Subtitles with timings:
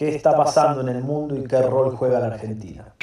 [0.00, 2.94] qué está pasando en el mundo y qué rol juega la Argentina.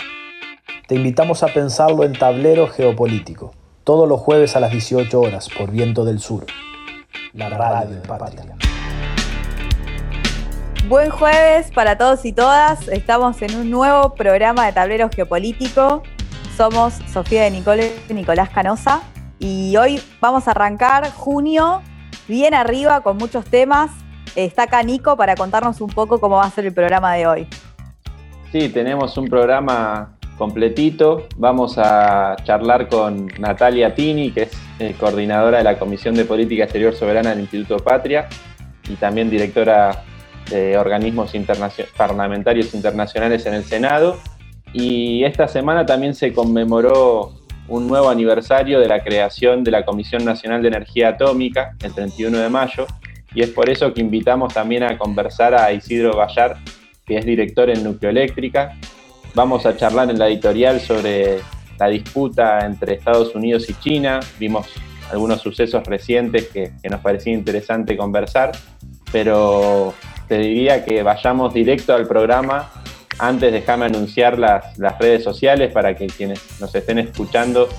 [0.88, 5.70] Te invitamos a pensarlo en Tablero Geopolítico, todos los jueves a las 18 horas por
[5.70, 6.48] Viento del Sur,
[7.33, 8.55] la radio de Patria.
[10.89, 12.88] Buen jueves para todos y todas.
[12.88, 16.02] Estamos en un nuevo programa de Tablero Geopolítico.
[16.55, 19.04] Somos Sofía de Nicole y Nicolás Canosa
[19.38, 21.84] y hoy vamos a arrancar junio
[22.27, 23.91] bien arriba con muchos temas.
[24.38, 27.47] Está acá Nico para contarnos un poco cómo va a ser el programa de hoy.
[28.52, 31.25] Sí, tenemos un programa completito.
[31.38, 36.65] Vamos a charlar con Natalia Tini, que es eh, coordinadora de la Comisión de Política
[36.65, 38.29] Exterior Soberana del Instituto Patria
[38.88, 40.03] y también directora
[40.51, 41.34] de organismos
[41.98, 44.20] parlamentarios internacionales en el Senado.
[44.71, 47.31] Y esta semana también se conmemoró
[47.67, 52.38] un nuevo aniversario de la creación de la Comisión Nacional de Energía Atómica, el 31
[52.38, 52.85] de mayo,
[53.38, 56.58] y es por eso que invitamos también a conversar a Isidro Gallar,
[57.05, 58.76] que es director en Nucleoeléctrica.
[59.36, 61.38] Vamos a charlar en la editorial sobre
[61.77, 64.22] la disputa entre Estados Unidos y China.
[64.40, 64.66] Vimos
[65.12, 68.54] algunos sucesos recientes que, nos parecía interesante conversar,
[69.12, 69.94] pero
[70.28, 72.72] te diría que vayamos directo al programa
[73.20, 77.70] antes déjame anunciar las, redes sociales para que quienes nos estén escuchando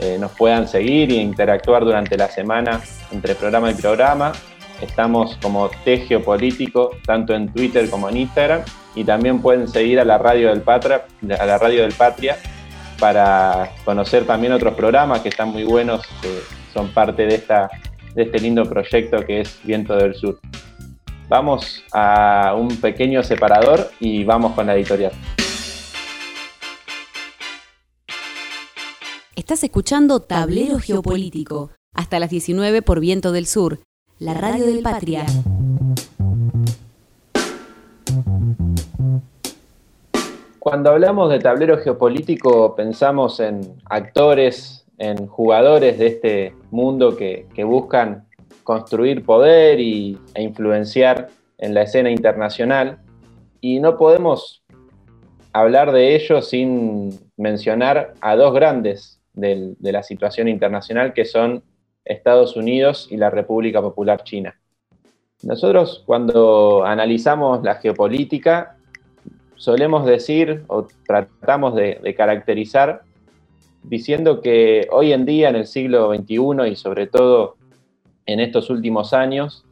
[0.00, 2.80] eh, nos puedan seguir e interactuar durante la semana
[3.12, 4.32] entre programa y programa.
[4.80, 8.62] Estamos como T Geopolítico, tanto en Twitter como en Instagram,
[8.94, 11.04] y también pueden seguir a la Radio del Patria,
[11.38, 12.36] a la Radio del Patria
[12.98, 16.40] para conocer también otros programas que están muy buenos, que
[16.72, 17.68] son parte de, esta,
[18.14, 20.38] de este lindo proyecto que es Viento del Sur.
[21.28, 25.12] Vamos a un pequeño separador y vamos con la editorial.
[29.34, 33.80] Estás escuchando Tablero Geopolítico, hasta las 19 por Viento del Sur,
[34.24, 35.26] la radio del Patria.
[40.58, 48.26] Cuando hablamos de tablero geopolítico pensamos en actores, en jugadores de este mundo que, buscan
[48.62, 51.28] construir poder y, e influenciar
[51.58, 53.00] en la escena internacional.
[53.60, 54.64] Y no podemos
[55.52, 61.62] hablar de ello sin mencionar a dos grandes de la situación internacional, que son
[62.04, 64.54] Estados Unidos y la República Popular China.
[65.42, 68.76] Nosotros cuando analizamos la geopolítica
[69.56, 73.02] solemos decir o tratamos de, de, caracterizar
[73.82, 77.56] diciendo que hoy en día, en el siglo XXI y sobre todo
[78.26, 79.64] en estos últimos años,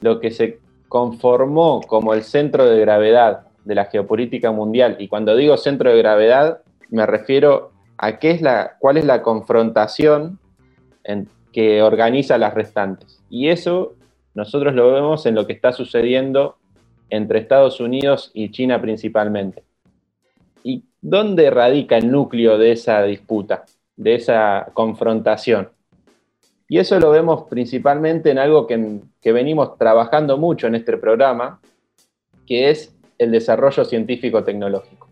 [0.00, 5.36] lo que se conformó como el centro de gravedad de la geopolítica mundial, y cuando
[5.36, 10.38] digo centro de gravedad, me refiero a qué es la, cuál es la confrontación
[11.04, 11.28] en,
[11.58, 13.20] que organiza las restantes.
[13.28, 13.96] Y eso
[14.32, 16.54] nosotros lo vemos en lo que está sucediendo
[17.10, 19.64] entre Estados Unidos y China principalmente.
[20.62, 23.64] ¿Y dónde radica el núcleo de esa disputa,
[23.96, 25.70] de esa confrontación?
[26.68, 31.60] Y eso lo vemos principalmente en algo que, venimos trabajando mucho en este programa,
[32.46, 35.08] que es el desarrollo científico-tecnológico.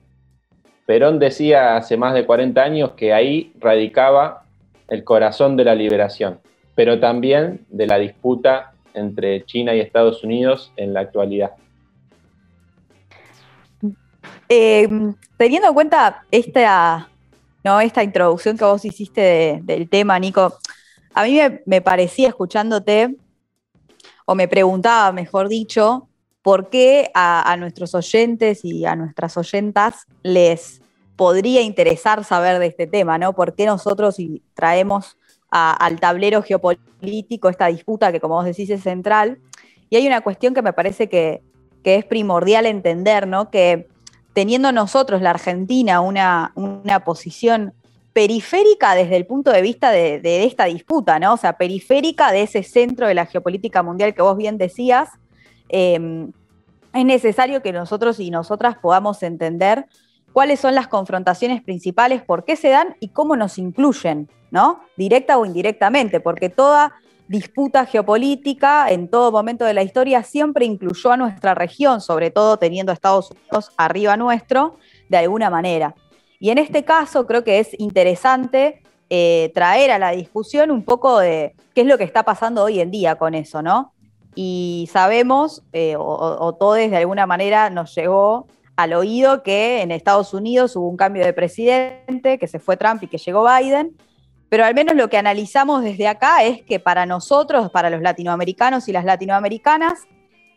[0.86, 4.45] Perón decía hace más de 40 años que ahí radicaba
[4.88, 6.40] el corazón de la liberación,
[6.74, 11.52] pero también de la disputa entre China y Estados Unidos en la actualidad.
[14.48, 14.88] Eh,
[15.36, 17.08] teniendo en cuenta esta,
[17.64, 17.80] ¿no?
[17.80, 20.56] esta introducción que vos hiciste del tema, Nico,
[21.14, 23.16] a mí me, parecía escuchándote,
[24.26, 26.08] o me preguntaba, mejor dicho,
[26.42, 30.80] por qué a, nuestros oyentes y a nuestras oyentas les
[31.16, 33.32] podría interesar saber de este tema, ¿no?
[33.32, 34.16] ¿Por qué nosotros
[34.54, 35.16] traemos
[35.50, 39.38] al tablero geopolítico esta disputa que, como vos decís, es central?
[39.88, 41.42] Y hay una cuestión que me parece que,
[41.84, 43.48] es primordial entender, ¿no?
[43.48, 43.86] Que
[44.32, 46.52] teniendo nosotros, la Argentina, una,
[47.04, 47.72] posición
[48.12, 51.34] periférica desde el punto de vista de, esta disputa, ¿no?
[51.34, 55.10] O sea, periférica de ese centro de la geopolítica mundial que vos bien decías.
[55.68, 56.32] Em,
[56.92, 59.86] es necesario que nosotros y nosotras podamos entender
[60.36, 64.80] cuáles son las confrontaciones principales, por qué se dan y cómo nos incluyen, ¿no?
[64.94, 66.92] Directa o indirectamente, porque toda
[67.26, 72.58] disputa geopolítica en todo momento de la historia siempre incluyó a nuestra región, sobre todo
[72.58, 74.76] teniendo a Estados Unidos arriba nuestro,
[75.08, 75.94] de alguna manera.
[76.38, 81.18] Y en este caso creo que es interesante eh, traer a la discusión un poco
[81.18, 83.94] de qué es lo que está pasando hoy en día con eso, ¿no?
[84.34, 90.34] Y sabemos, eh, o, todos de alguna manera nos llegó al oído que en Estados
[90.34, 93.96] Unidos hubo un cambio de presidente, que se fue Trump y que llegó Biden,
[94.48, 98.88] pero al menos lo que analizamos desde acá es que para nosotros, para los latinoamericanos
[98.88, 100.04] y las latinoamericanas,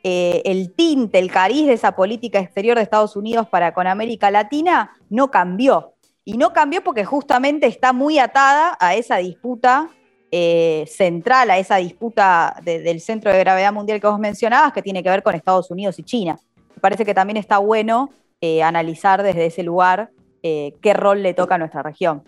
[0.04, 4.30] eh, el tinte, el cariz de esa política exterior de Estados Unidos para con América
[4.32, 5.96] Latina no cambió.
[6.24, 9.90] Y no cambió porque justamente está muy atada a esa disputa
[10.32, 15.02] eh, central, a esa disputa del centro de gravedad mundial que vos mencionabas, que tiene
[15.02, 16.38] que ver con Estados Unidos y China.
[16.80, 18.10] Parece que también está bueno
[18.42, 20.10] eh, analizar desde ese lugar
[20.42, 22.24] qué rol le toca a nuestra región.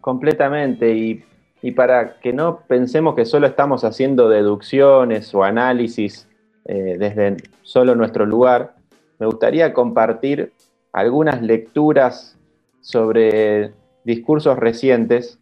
[0.00, 0.92] Completamente.
[0.92, 1.24] Y,
[1.62, 6.28] y, para que no pensemos que solo estamos haciendo deducciones o análisis
[6.70, 8.74] eh, desde solo nuestro lugar,
[9.18, 10.52] me gustaría compartir
[10.92, 12.36] algunas lecturas
[12.82, 13.72] sobre
[14.04, 15.38] discursos recientes.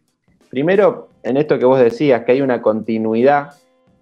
[0.49, 3.55] Primero, en esto que vos decías, que hay una continuidad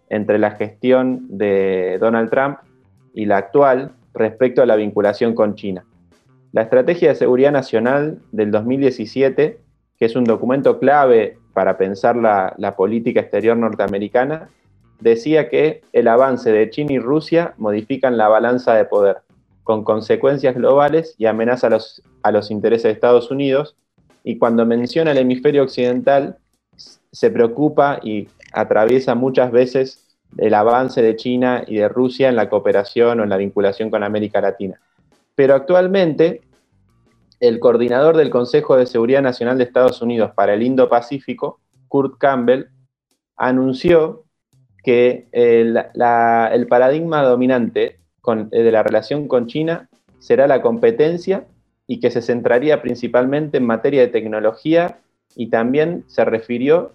[0.10, 2.60] entre la gestión de Donald Trump
[3.16, 5.86] y la actual respecto a la vinculación con China.
[6.52, 9.60] La Estrategia de Seguridad Nacional del 2017,
[10.00, 14.50] que es un documento clave para pensar la, política exterior norteamericana,
[15.02, 19.18] decía que el avance de China y Rusia modifican la balanza de poder,
[19.64, 21.68] con consecuencias globales y amenaza
[22.22, 23.76] a los, intereses de Estados Unidos.
[24.24, 26.38] Y cuando menciona el hemisferio occidental,
[26.78, 30.05] se preocupa y atraviesa muchas veces
[30.38, 34.04] el avance de China y de Rusia en la cooperación o en la vinculación con
[34.04, 34.80] América Latina.
[35.36, 36.42] Pero actualmente,
[37.40, 42.66] el coordinador del Consejo de Seguridad Nacional de Estados Unidos para el Indo-Pacífico, Kurt Campbell,
[43.36, 44.24] anunció
[44.84, 49.90] que el, paradigma dominante eh, de la relación con China
[50.20, 51.46] será la competencia
[51.88, 55.00] y que se centraría principalmente en materia de tecnología
[55.36, 56.94] y también se refirió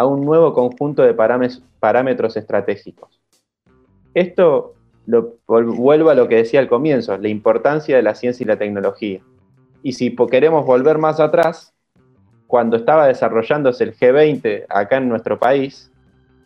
[0.00, 3.20] a un nuevo conjunto de parámetros estratégicos.
[4.14, 4.72] Esto
[5.04, 8.56] lo, vuelvo a lo que decía al comienzo, la importancia de la ciencia y la
[8.56, 9.20] tecnología.
[9.82, 11.74] Y si queremos volver más atrás,
[12.46, 15.92] cuando estaba desarrollándose el G20 acá en nuestro país,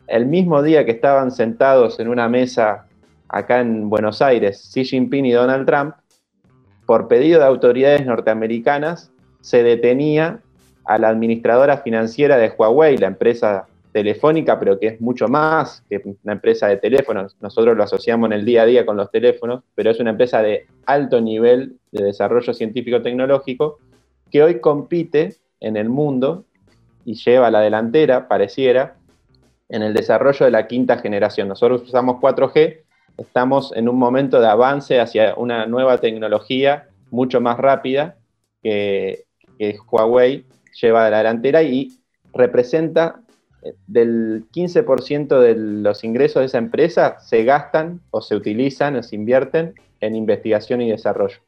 [0.08, 2.88] el mismo día que estaban sentados en una mesa
[3.28, 5.94] acá en Buenos Aires, Xi Jinping y Donald Trump,
[6.86, 9.12] por pedido de autoridades norteamericanas,
[9.42, 10.40] se detenía
[10.84, 16.02] a la administradora financiera de Huawei, la empresa telefónica, pero que es mucho más que
[16.04, 17.36] una empresa de teléfonos.
[17.40, 20.42] Nosotros lo asociamos en el día a día con los teléfonos, pero es una empresa
[20.42, 23.78] de alto nivel de desarrollo científico-tecnológico
[24.32, 26.44] que hoy compite en el mundo
[27.04, 28.96] y lleva a la delantera, pareciera,
[29.68, 31.48] en el desarrollo de la quinta generación.
[31.48, 32.80] Nosotros usamos 4G,
[33.16, 38.16] estamos en un momento de avance hacia una nueva tecnología mucho más rápida
[38.62, 39.24] que,
[39.88, 40.44] Huawei
[40.80, 41.92] lleva a la delantera y
[42.32, 43.20] representa
[43.62, 49.02] eh, del 15% de los ingresos de esa empresa se gastan o se utilizan o
[49.02, 51.38] se invierten en investigación y desarrollo.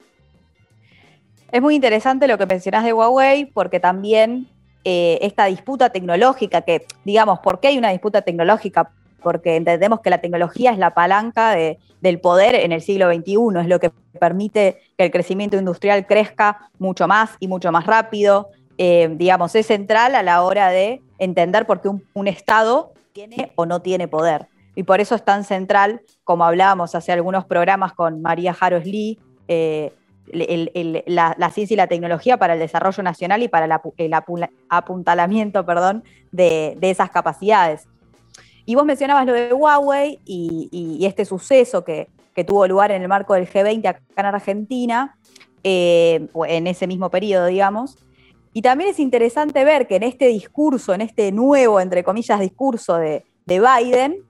[1.53, 4.49] Es muy interesante lo que mencionás de Huawei porque también
[4.85, 8.91] eh, esta disputa tecnológica, que digamos, ¿por qué hay una disputa tecnológica?
[9.23, 11.57] Porque entendemos que la tecnología es la palanca
[12.01, 13.91] del poder en el siglo XXI, es lo que
[14.21, 18.51] permite que el crecimiento industrial crezca mucho más y mucho más rápido.
[18.79, 23.65] Eh, digamos, es central a la hora de entender por qué un, Estado tiene o
[23.65, 24.49] no tiene poder.
[24.75, 29.19] Y por eso es tan central, como hablábamos hace algunos programas con María Jaros Lee,
[29.49, 29.93] eh,
[30.27, 33.65] la, ciencia y la tecnología para el desarrollo nacional y para
[33.97, 34.15] el,
[34.69, 37.89] apuntalamiento perdón, de, esas capacidades.
[38.67, 42.09] Y vos mencionabas lo de Huawei y, este suceso que,
[42.47, 45.17] tuvo lugar en el marco del G20 acá en Argentina,
[45.63, 47.97] eh, en ese mismo periodo, digamos.
[48.57, 52.97] Y también es interesante ver que en este discurso, en este nuevo, entre comillas, discurso
[52.97, 54.25] de, Biden,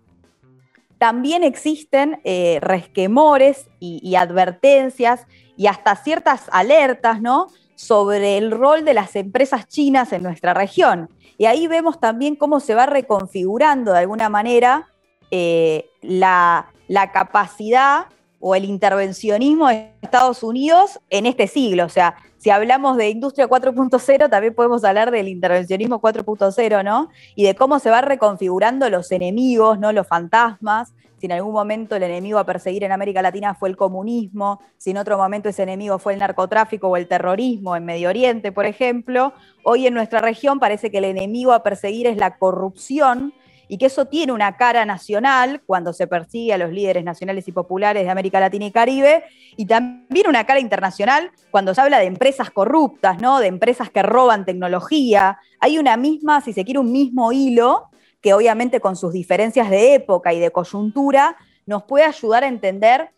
[0.98, 7.46] también existen eh, resquemores y advertencias y hasta ciertas alertas, ¿no?
[7.76, 11.08] sobre el rol de las empresas chinas en nuestra región.
[11.38, 14.88] Y ahí vemos también cómo se va reconfigurando de alguna manera
[15.30, 18.06] eh, la, la, capacidad
[18.40, 21.84] o el intervencionismo de Estados Unidos en este siglo.
[21.84, 27.08] O sea, si hablamos de industria 4.0, también podemos hablar del intervencionismo 4.0, ¿no?
[27.34, 29.92] Y de cómo se va reconfigurando los enemigos, ¿no?
[29.92, 33.76] Los fantasmas, si en algún momento el enemigo a perseguir en América Latina fue el
[33.76, 38.10] comunismo, si en otro momento ese enemigo fue el narcotráfico o el terrorismo en Medio
[38.10, 39.32] Oriente, por ejemplo,
[39.64, 43.32] hoy en nuestra región parece que el enemigo a perseguir es la corrupción
[43.68, 47.52] y que eso tiene una cara nacional cuando se persigue a los líderes nacionales y
[47.52, 49.24] populares de América Latina y Caribe,
[49.56, 53.40] y también una cara internacional cuando se habla de empresas corruptas, ¿no?
[53.40, 55.38] de empresas que roban tecnología.
[55.60, 59.94] Hay una misma, si se quiere, un mismo hilo que obviamente con sus diferencias de
[59.94, 63.10] época y de coyuntura nos puede ayudar a entender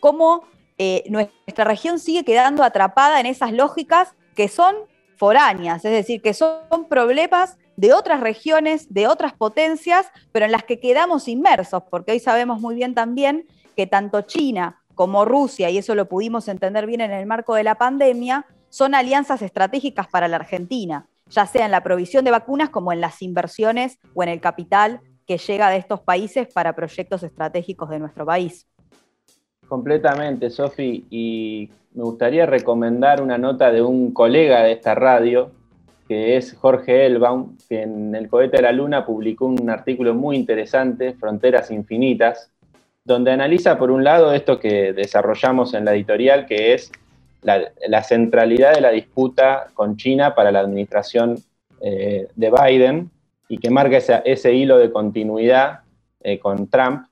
[0.00, 0.44] cómo
[0.78, 4.74] eh, nuestra región sigue quedando atrapada en esas lógicas que son
[5.16, 10.64] foráneas, es decir, que son problemas de otras regiones, de otras potencias, pero en las
[10.64, 15.78] que quedamos inmersos, porque hoy sabemos muy bien también que tanto China como Rusia, y
[15.78, 20.28] eso lo pudimos entender bien en el marco de la pandemia, son alianzas estratégicas para
[20.28, 24.28] la Argentina, ya sea en la provisión de vacunas como en las inversiones o en
[24.28, 28.68] el capital que llega de estos países para proyectos estratégicos de nuestro país.
[29.66, 35.52] Completamente, Sofi, y me gustaría recomendar una nota de un colega de esta radio,
[36.06, 40.36] que es Jorge Elbaum, que en el cohete de la luna publicó un artículo muy
[40.36, 42.50] interesante, Fronteras Infinitas,
[43.04, 46.90] donde analiza por un lado esto que desarrollamos en la editorial, que es
[47.42, 51.38] la, centralidad de la disputa con China para la administración
[51.80, 53.10] eh, de Biden
[53.48, 55.80] y que marca ese, hilo de continuidad
[56.22, 57.06] eh, con Trump,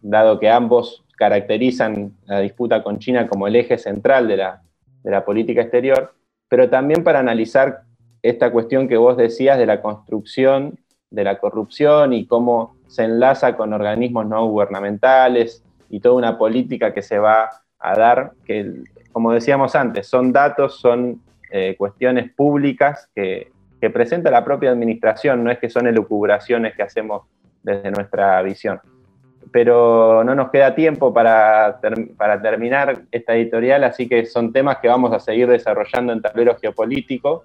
[0.00, 4.62] dado que ambos caracterizan la disputa con China como el eje central de la,
[5.02, 6.14] de la política exterior,
[6.48, 7.82] pero también para analizar
[8.22, 10.78] esta cuestión que vos decías de la construcción
[11.12, 16.92] de la corrupción y cómo se enlaza con organismos no gubernamentales y toda una política
[16.92, 18.72] que se va a dar, que
[19.12, 23.50] como decíamos antes, son datos, son eh, cuestiones públicas que,
[23.92, 27.22] presenta la propia administración, no es que son elucubraciones que hacemos
[27.64, 28.80] desde nuestra visión.
[29.50, 31.80] Pero no nos queda tiempo para,
[32.16, 36.56] para terminar esta editorial, así que son temas que vamos a seguir desarrollando en tablero
[36.60, 37.42] geopolítico.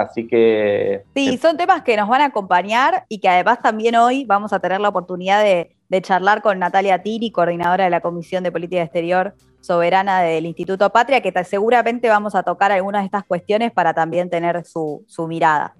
[0.00, 1.04] Así que...
[1.14, 4.60] Sí, son temas que nos van a acompañar y que además también hoy vamos a
[4.60, 8.82] tener la oportunidad de, de charlar con Natalia Tiri, coordinadora de la Comisión de Política
[8.82, 13.92] Exterior Soberana del Instituto Patria, que seguramente vamos a tocar algunas de estas cuestiones para
[13.94, 15.74] también tener su, mirada.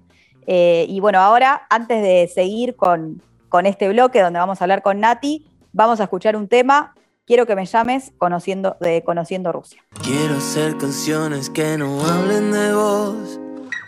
[0.47, 4.81] Eh, y bueno, ahora, antes de seguir con, con este bloque donde vamos a hablar
[4.81, 6.93] con Nati, vamos a escuchar un tema
[7.31, 9.81] Quiero que me llames conociendo, de Conociendo Rusia.
[10.03, 13.39] Quiero hacer canciones que no hablen de vos,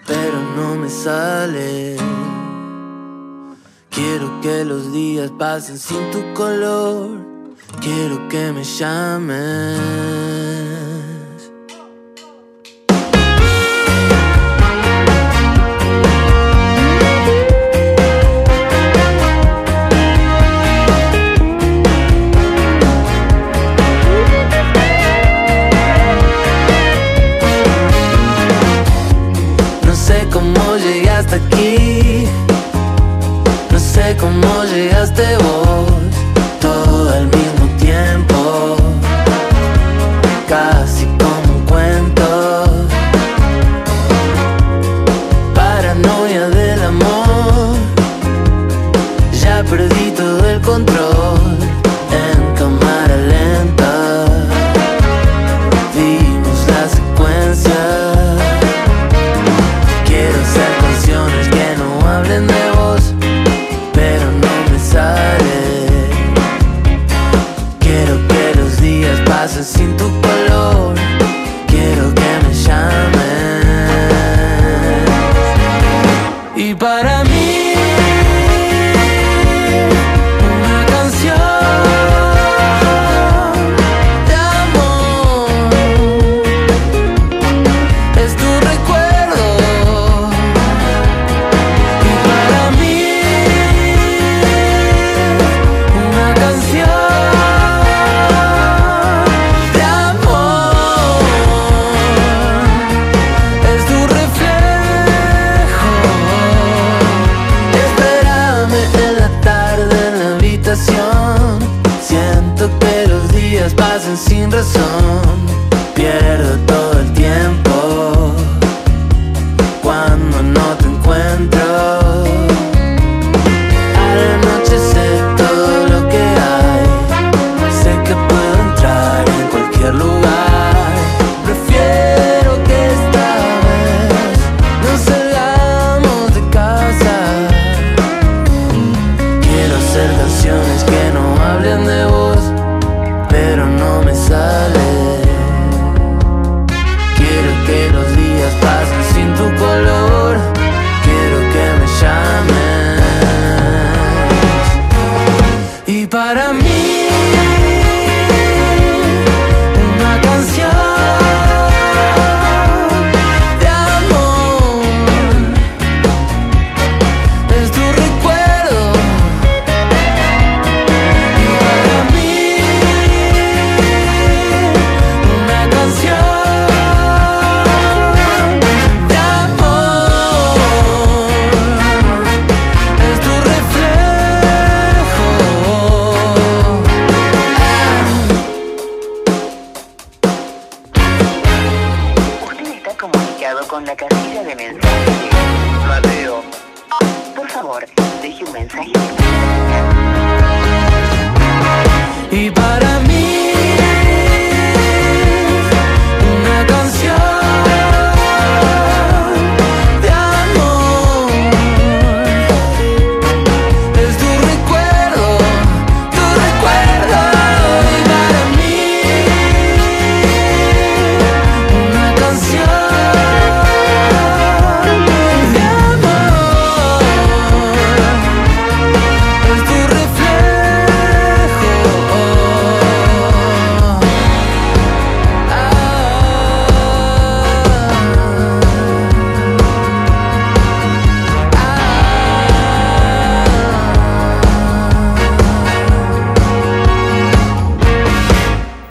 [0.05, 1.97] pero no me sale.
[3.89, 7.19] Quiero que los días pasen sin tu color.
[7.79, 9.79] Quiero que me llames.
[31.33, 32.33] Llegaste
[33.75, 34.52] vos todo al mismo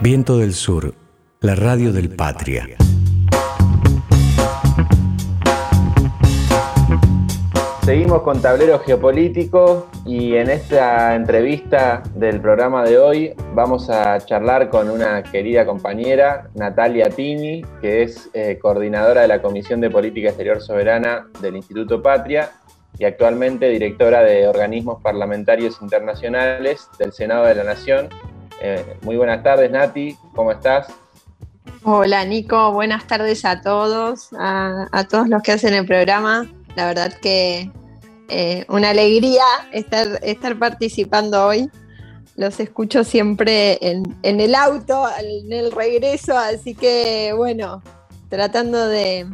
[0.02, 0.96] Viento del Sur,
[1.42, 2.66] la radio del Patria.
[7.84, 14.70] Seguimos con Tablero Geopolítico y en esta entrevista del programa de hoy vamos a charlar
[14.70, 20.30] con una querida compañera, Natalia Tini, que es eh, coordinadora de la Comisión de Política
[20.30, 22.50] Exterior Soberana del Instituto Patria
[22.98, 28.08] y actualmente directora de organismos parlamentarios internacionales del Senado de la Nación.
[28.64, 30.86] Eh, muy buenas tardes, Nati, ¿cómo estás?
[31.82, 36.48] Hola Nico, buenas tardes a todos, a, todos los que hacen el programa.
[36.76, 37.72] La verdad que
[38.28, 39.42] eh, una alegría
[39.72, 41.68] estar, participando hoy.
[42.36, 47.82] Los escucho siempre en, el auto, en el regreso, así que bueno,
[48.28, 49.26] tratando de,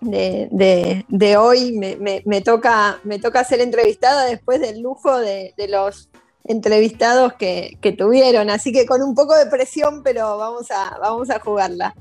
[0.00, 1.78] de, de- hoy
[2.26, 6.10] me toca, me toca ser entrevistada después del lujo de, de los
[6.44, 11.30] entrevistados que, que tuvieron, así que con un poco de presión, pero vamos a, vamos
[11.30, 11.94] a jugarla.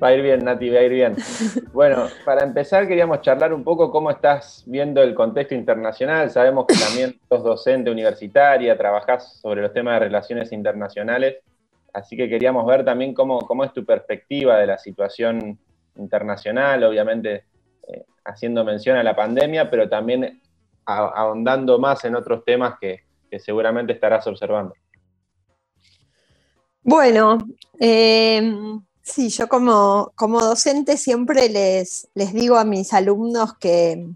[0.00, 1.16] Va a ir bien, Nati, va a ir bien.
[1.72, 6.30] Bueno, para empezar queríamos charlar un poco cómo estás viendo el contexto internacional.
[6.30, 11.38] Sabemos que también sos docente universitaria, trabajás sobre los temas de relaciones internacionales,
[11.92, 15.58] así que queríamos ver también cómo, cómo es tu perspectiva de la situación
[15.96, 17.44] internacional, obviamente
[17.88, 20.40] eh, haciendo mención a la pandemia, pero también
[20.84, 24.74] ahondando más en otros temas que, que seguramente estarás observando.
[26.82, 27.38] Bueno,
[27.78, 28.52] eh,
[29.02, 34.06] sí, yo como, como docente siempre les, les digo a mis alumnos que,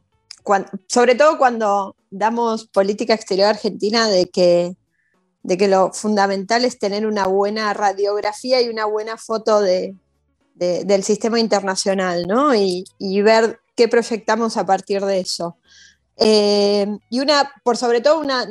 [0.89, 4.77] sobre todo cuando damos política exterior argentina, de que,
[5.43, 9.95] de que lo fundamental es tener una buena radiografía y una buena foto de-
[10.55, 12.55] del sistema internacional, ¿no?
[12.55, 15.57] Y, y ver qué proyectamos a partir de eso.
[16.17, 18.47] Eh, y una, por sobre todo, una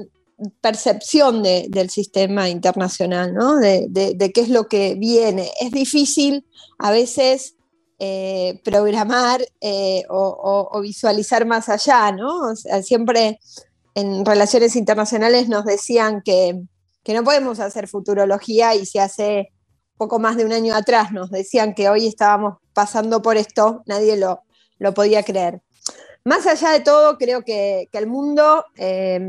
[0.62, 3.58] percepción de- del sistema internacional, ¿no?
[3.58, 5.52] de, de- qué es lo que viene.
[5.60, 6.46] Es difícil
[6.80, 7.56] a veces
[8.00, 12.56] eh, programar eh, o, visualizar más allá, ¿no?
[12.82, 13.40] Siempre
[13.94, 16.60] en relaciones internacionales nos decían que,
[17.04, 19.52] que no podemos hacer futurología y si hace
[19.98, 24.18] poco más de un año atrás nos decían que hoy estábamos pasando por esto, nadie
[24.18, 24.42] lo,
[24.80, 25.62] lo podía creer.
[26.26, 28.66] Más allá de todo, creo que, que el mundo...
[28.78, 29.20] eh,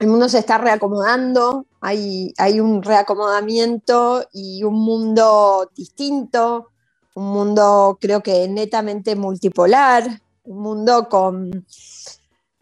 [0.00, 6.70] el mundo se está reacomodando, hay, un reacomodamiento y un mundo distinto,
[7.14, 11.66] un mundo creo que netamente multipolar, un mundo con,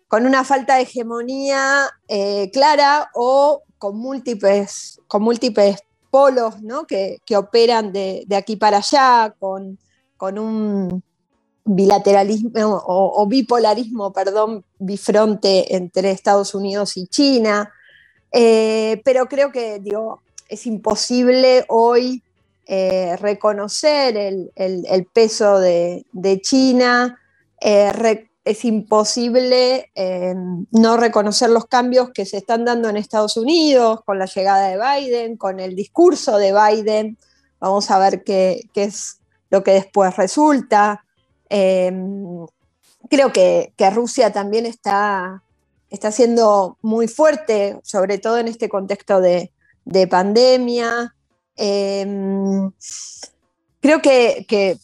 [0.09, 5.79] con una falta de hegemonía eh, clara o con múltiples, con múltiples
[6.11, 6.89] polos ¿no?
[6.89, 9.79] que, que operan de, de aquí para allá, con,
[10.17, 11.05] con un
[11.69, 17.73] bilateralismo o, bipolarismo, perdón, bifronte entre Estados Unidos y China.
[18.33, 22.23] Eh, pero creo que digo, es imposible hoy
[22.67, 26.05] eh, reconocer el, peso de,
[26.43, 27.19] China,
[27.61, 29.91] eh, es imposible
[30.71, 34.79] no reconocer los cambios que se están dando en Estados Unidos con la llegada de
[34.79, 37.19] Biden, con el discurso de Biden.
[37.61, 39.19] Vamos a ver qué es
[39.51, 41.05] lo que después resulta.
[41.51, 41.93] Eh,
[43.09, 45.43] creo que, Rusia también está,
[45.91, 49.53] está siendo muy fuerte, sobre todo en este contexto de,
[49.85, 51.15] de pandemia.
[51.57, 52.07] Eh,
[53.81, 54.79] creo que,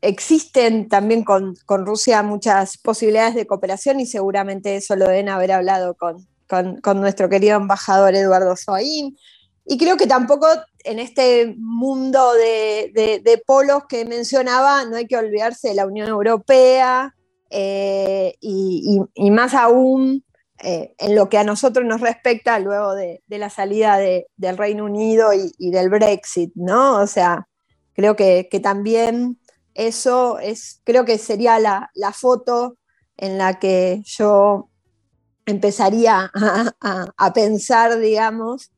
[0.00, 5.96] existen también con, Rusia muchas posibilidades de cooperación y seguramente eso lo deben haber hablado
[5.96, 9.16] con nuestro querido embajador Eduardo Soaín.
[9.64, 10.46] Y creo que tampoco
[10.84, 17.14] en este mundo de, polos que mencionaba, no hay que olvidarse de la Unión Europea
[17.50, 19.00] eh, y,
[19.30, 20.24] más aún
[20.58, 24.84] eh, en lo que a nosotros nos respecta luego de, la salida de- del Reino
[24.84, 27.00] Unido y, del Brexit, ¿no?
[27.00, 27.48] O sea,
[27.94, 29.38] creo que, que también
[29.74, 32.78] eso es, creo que sería la, foto
[33.16, 34.70] en la que yo
[35.46, 36.30] empezaría
[36.80, 38.70] a, pensar, digamos,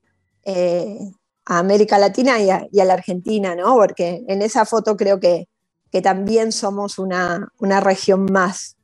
[0.47, 0.99] eh,
[1.45, 3.75] a América Latina y a, la Argentina, ¿no?
[3.75, 5.49] Porque en esa foto creo que,
[5.91, 8.77] que también somos una, región más,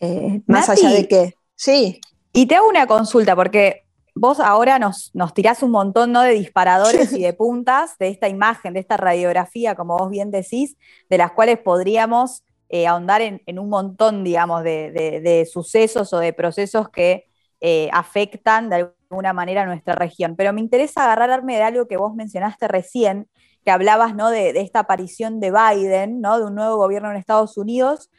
[0.00, 1.34] eh, más allá de que...
[1.54, 2.00] Sí.
[2.32, 6.20] Y te hago una consulta, porque vos ahora nos, nos tirás un montón ¿no?
[6.20, 10.76] de disparadores y de puntas de esta imagen, de esta radiografía, como vos bien decís,
[11.08, 16.88] de las cuales podríamos eh, ahondar en, un montón, digamos, de, sucesos o de procesos
[16.90, 17.26] que
[17.60, 20.36] eh, afectan de alguna manera nuestra región.
[20.36, 23.28] Pero me interesa agarrarme de algo que vos mencionaste recién,
[23.64, 24.30] que hablabas ¿no?
[24.30, 26.38] de, esta aparición de Biden, ¿no?
[26.38, 28.10] de un nuevo gobierno en Estados Unidos,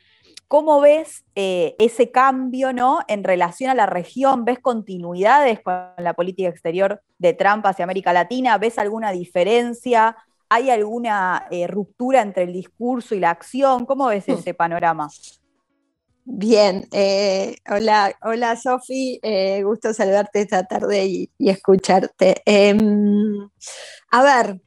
[0.48, 3.02] ¿Cómo ves eh, ese cambio ¿no?
[3.10, 4.46] en relación a la región?
[4.46, 8.58] ¿Ves continuidades con la política exterior de Trump hacia América Latina?
[8.58, 10.16] ¿Ves alguna diferencia?
[10.48, 13.86] ¿Hay alguna eh, ruptura entre el discurso y la acción?
[13.86, 15.10] ¿Cómo ves ese panorama?
[16.30, 19.18] Bien, eh, hola, hola Sofi,
[19.64, 22.42] gusto saludarte esta tarde y, escucharte.
[22.46, 23.50] Em,
[24.12, 24.62] a ver,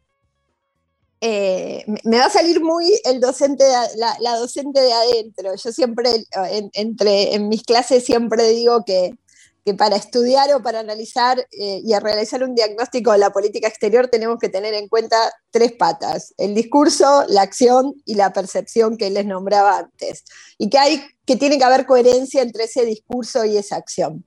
[1.20, 3.64] eh, me va a salir muy el docente,
[3.96, 5.54] la, docente de adentro.
[5.54, 9.12] Yo siempre, en, entre, en mis clases siempre digo que,
[9.74, 14.38] para estudiar o para analizar eh, y realizar un diagnóstico de la política exterior tenemos
[14.38, 15.16] que tener en cuenta
[15.50, 20.24] tres patas, el discurso, la acción y la percepción que les nombraba antes.
[20.58, 24.24] Y que, hay, que tiene que haber coherencia entre ese discurso y esa acción.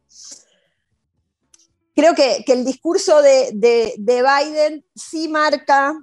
[1.95, 5.95] Creo que, el discurso de, de Biden sí marca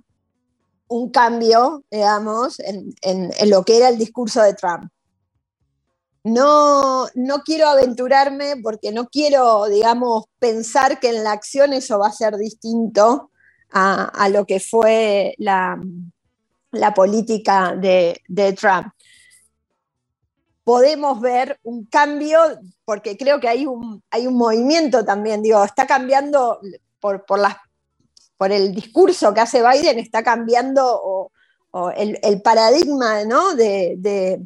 [0.90, 4.90] un cambio, digamos, en, lo que era el discurso de Trump.
[6.22, 12.09] No, no quiero aventurarme porque no quiero, digamos, pensar que en la acción eso va
[12.09, 13.30] a ser distinto
[13.72, 15.80] a, lo que fue la,
[16.94, 18.20] política de,
[18.59, 18.88] Trump.
[20.64, 22.40] Podemos ver un cambio,
[22.85, 26.61] porque creo que hay un, hay un movimiento también, digo, está cambiando
[27.00, 27.56] por, por las
[28.40, 31.30] por el discurso que hace Biden, está cambiando
[31.94, 33.18] el, paradigma
[33.54, 34.40] de,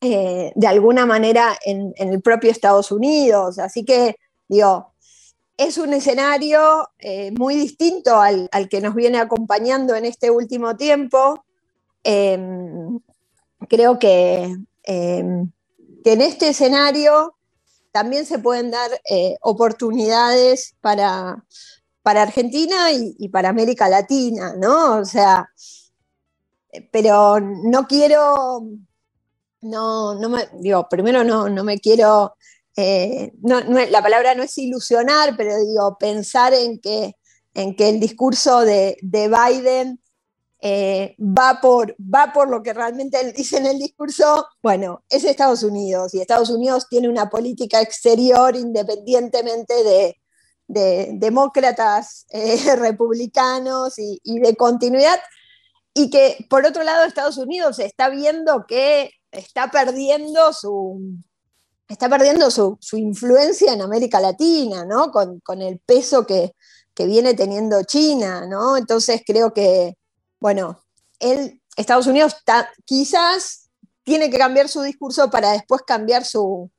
[0.00, 3.58] eh, de, alguna manera en, el propio Estados Unidos.
[3.58, 4.16] Así que,
[4.48, 4.94] digo,
[5.56, 11.44] es un escenario eh, muy distinto al, que nos viene acompañando en este último tiempo.
[12.02, 13.00] Em,
[13.68, 15.50] creo que, em,
[16.02, 17.36] que, en este escenario
[17.92, 21.44] también se pueden dar eh, oportunidades para,
[22.02, 24.98] para Argentina y, para América Latina, ¿no?
[24.98, 25.48] O sea,
[26.90, 28.66] pero no quiero,
[29.64, 32.36] no, no me, digo, primero no, no me quiero,
[32.76, 37.16] eh, la palabra no es ilusionar, pero digo, pensar en que,
[37.54, 40.00] en que el discurso de, Biden
[40.60, 45.62] eh, va, por, va por lo que realmente dice en el discurso, bueno, es Estados
[45.62, 50.16] Unidos y Estados Unidos tiene una política exterior independientemente de,
[50.66, 55.20] de demócratas eh, republicanos y, de continuidad,
[55.94, 61.18] y que por otro lado Estados Unidos está viendo que está perdiendo su,
[61.88, 65.10] está perdiendo su, influencia en América Latina, ¿no?
[65.10, 66.52] Con, el peso que,
[66.96, 68.76] viene teniendo China, ¿no?
[68.76, 69.96] Entonces creo que,
[70.40, 70.84] bueno,
[71.18, 72.36] él, Estados Unidos
[72.84, 73.68] quizás
[74.04, 76.70] tiene que cambiar su discurso para después cambiar su,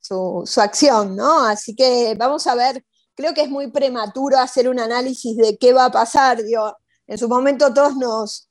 [0.00, 1.44] su, su, acción, ¿no?
[1.44, 5.72] Así que vamos a ver creo que es muy prematuro hacer un análisis de qué
[5.72, 6.40] va a pasar.
[7.06, 8.48] en su momento todos nos,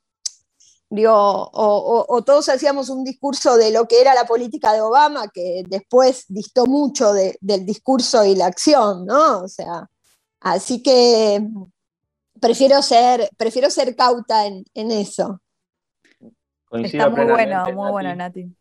[1.01, 6.25] o, todos hacíamos un discurso de lo que era la política de Obama, que después
[6.27, 9.41] distó mucho del discurso y la acción, ¿no?
[9.41, 9.87] O sea,
[10.39, 11.41] así que
[12.39, 15.41] prefiero ser, prefiero ser cauta en, eso.
[16.71, 18.51] Está muy bueno, muy bueno, Nati.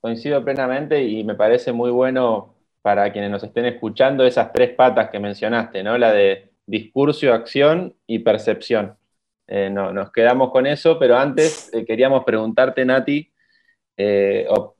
[0.00, 5.10] Coincido plenamente y me parece muy bueno para quienes nos estén escuchando esas tres patas
[5.10, 5.96] que mencionaste, ¿no?
[5.96, 8.96] La de discurso, acción y percepción.
[9.46, 13.30] Eh, no, nos quedamos con eso, pero antes eh, queríamos preguntarte, Nati,
[13.96, 14.74] eh, o,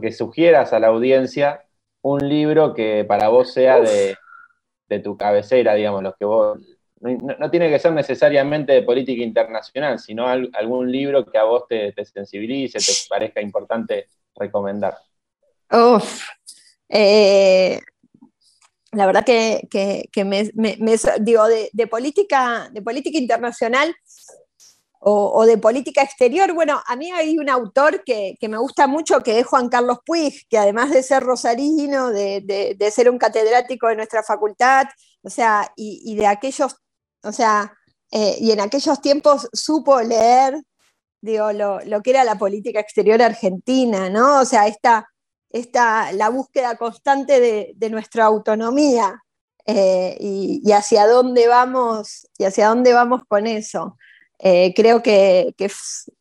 [0.00, 1.64] que sugieras a la audiencia
[2.02, 4.16] un libro que para vos sea de,
[5.02, 6.58] tu cabecera, digamos, los que vos.
[7.00, 11.92] No, tiene que ser necesariamente de política internacional, sino algún libro que a vos te,
[11.92, 14.96] te sensibilice, te parezca importante recomendar.
[15.70, 16.28] Uf,
[16.88, 17.78] eh,
[18.98, 19.68] la verdad que,
[20.24, 20.50] me,
[21.20, 23.94] digo, de, política, de política internacional
[24.98, 29.38] o, de política exterior, bueno, a mí hay un autor que, me gusta mucho, que
[29.38, 34.24] es Juan Carlos Puig, que además de ser rosarino, de, ser un catedrático de nuestra
[34.24, 34.86] facultad,
[35.22, 36.74] o sea, y, de aquellos,
[37.22, 37.72] o sea,
[38.10, 40.60] eh, y en aquellos tiempos supo leer
[41.20, 44.40] digo, lo, lo, que era la política exterior argentina, ¿no?
[44.40, 45.08] O sea, esta,
[45.50, 49.22] esta la búsqueda constante de, de nuestra autonomía
[49.66, 53.96] eh, y, y, hacia dónde vamos y hacia dónde vamos con eso.
[54.38, 55.54] Eh, creo, que,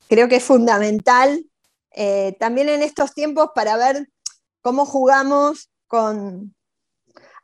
[0.08, 1.46] creo que es fundamental
[1.92, 4.10] eh, también en estos tiempos para ver
[4.62, 6.56] cómo jugamos con,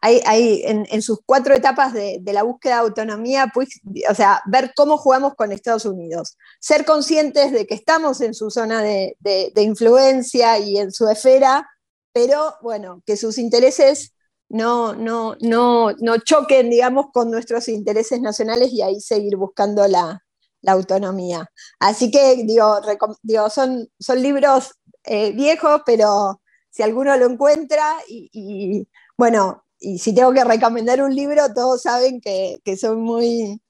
[0.02, 4.74] en, en, sus cuatro etapas de, de, la búsqueda de autonomía, pues, o sea, ver
[4.76, 9.52] cómo jugamos con Estados Unidos, ser conscientes de que estamos en su zona de, de,
[9.56, 11.70] de influencia y en su esfera,
[12.14, 14.14] pero bueno, que sus intereses
[14.50, 20.24] no, no, no, no choquen, digamos, con nuestros intereses nacionales y ahí seguir buscando la,
[20.62, 21.50] la autonomía.
[21.80, 22.80] Así que, digo,
[23.24, 24.72] digo son, son libros
[25.06, 31.02] eh, viejos, pero si alguno lo encuentra y, y, bueno, y si tengo que recomendar
[31.04, 33.62] un libro, todos saben que, que soy muy,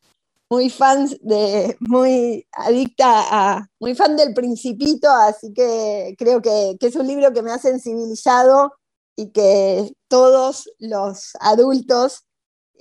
[0.54, 6.88] muy fans de, muy adicta a, muy fan del principito, así que creo que, que
[6.88, 8.74] es un libro que me ha sensibilizado
[9.16, 12.28] y que todos los adultos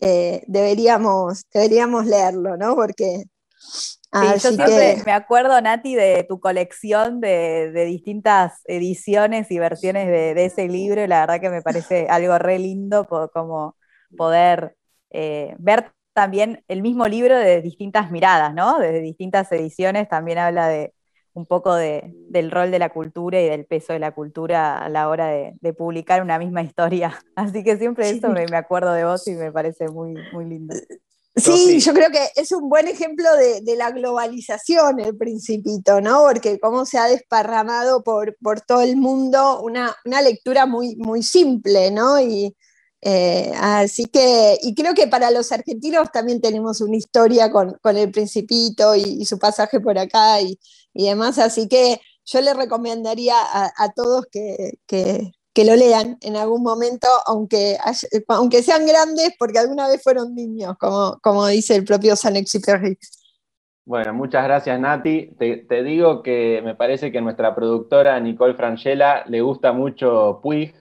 [0.02, 2.74] eh, deberíamos, deberíamos leerlo, ¿no?
[2.74, 3.24] Porque
[3.58, 5.02] Sí, yo siempre que...
[5.06, 10.68] me acuerdo, Nati, de tu colección de, de distintas ediciones y versiones de, de, ese
[10.68, 13.76] libro, y la verdad que me parece algo re lindo como
[14.14, 14.76] poder
[15.10, 18.78] eh, ver también el mismo libro de distintas miradas, ¿no?
[18.78, 20.92] Desde distintas ediciones también habla de
[21.34, 24.88] un poco de, del rol de la cultura y del peso de la cultura a
[24.88, 27.18] la hora de, de publicar una misma historia.
[27.36, 30.74] Así que siempre eso me, me, acuerdo de vos y me parece muy, muy lindo.
[31.34, 36.24] Sí, yo creo que es un buen ejemplo de, de, la globalización el principito, ¿no?
[36.24, 41.22] Porque cómo se ha desparramado por, por todo el mundo una, una, lectura muy, muy
[41.22, 42.20] simple, ¿no?
[42.20, 42.54] Y,
[43.02, 47.96] eh, así que, y creo que para los argentinos también tenemos una historia con, con
[47.96, 50.58] el principito y, su pasaje por acá y,
[50.94, 56.16] y, demás, así que yo le recomendaría a, a todos que, que que lo lean
[56.20, 57.76] en algún momento, aunque,
[58.28, 62.98] aunque sean grandes, porque alguna vez fueron niños, como, como dice el propio Saint-Exupéry.
[63.84, 65.32] Bueno, muchas gracias Nati.
[65.38, 70.72] Te, te, digo que me parece que nuestra productora Nicole Frangela le gusta mucho Puig,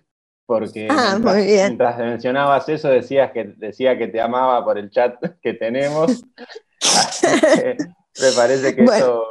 [0.52, 5.16] porque ah, mientras, mientras mencionabas eso decías que, decía que te amaba por el chat
[5.42, 6.26] que tenemos.
[7.22, 7.78] que
[8.22, 8.98] me parece que bueno.
[8.98, 9.26] eso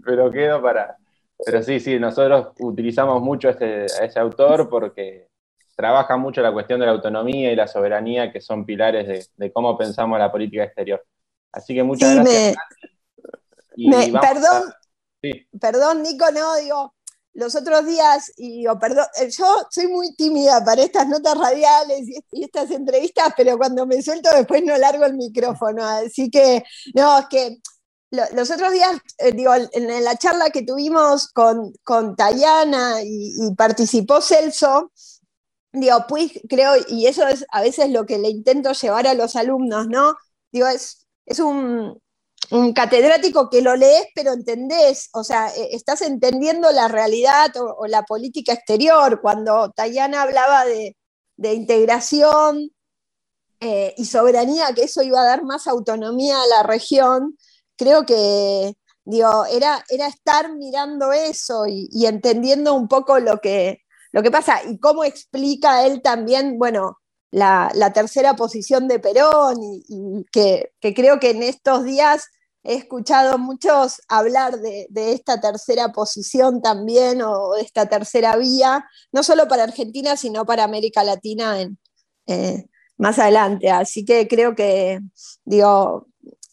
[0.00, 0.98] me lo quedo para,
[1.42, 5.28] pero sí, sí, nosotros utilizamos mucho este, a ese autor porque
[5.74, 9.52] trabaja mucho la cuestión de la autonomía y la soberanía, que son pilares de, de
[9.54, 11.02] cómo pensamos la política exterior.
[11.52, 12.56] Así que muchas sí, gracias.
[13.78, 14.78] Me, me, perdón, a,
[15.22, 15.46] sí.
[15.58, 16.92] perdón, Nico, no, digo,
[17.34, 22.08] los otros días, y digo, perdón, eh, yo soy muy tímida para estas notas radiales
[22.08, 25.84] y, y estas entrevistas, pero cuando me suelto después no largo el micrófono.
[25.84, 26.64] Así que,
[26.94, 27.58] no, es que
[28.10, 33.54] los otros días, eh, digo, en la charla que tuvimos con, con Tayana y, y,
[33.54, 34.90] participó Celso,
[35.72, 39.36] digo, pues creo, y eso es a veces lo que le intento llevar a los
[39.36, 40.16] alumnos, ¿no?
[40.52, 42.00] Digo, es, es un,
[42.50, 47.86] un catedrático que lo lees, pero entendés, o sea, e, estás entendiendo la realidad o,
[47.86, 49.20] la política exterior.
[49.20, 50.96] Cuando Tayana hablaba de,
[51.54, 52.70] integración
[53.60, 57.36] eh, y soberanía, que eso iba a dar más autonomía a la región,
[57.76, 63.82] creo que digo, era, era estar mirando eso y, entendiendo un poco lo que,
[64.12, 66.98] lo que pasa y cómo explica él también, bueno,
[67.30, 72.28] la, tercera posición de Perón y, que, creo que en estos días
[72.62, 79.22] he escuchado muchos hablar de, esta tercera posición también o de esta tercera vía, no
[79.22, 81.78] solo para Argentina, sino para América Latina en,
[82.26, 82.66] eh,
[82.98, 83.70] más adelante.
[83.70, 85.00] Así que creo que,
[85.44, 86.06] digo,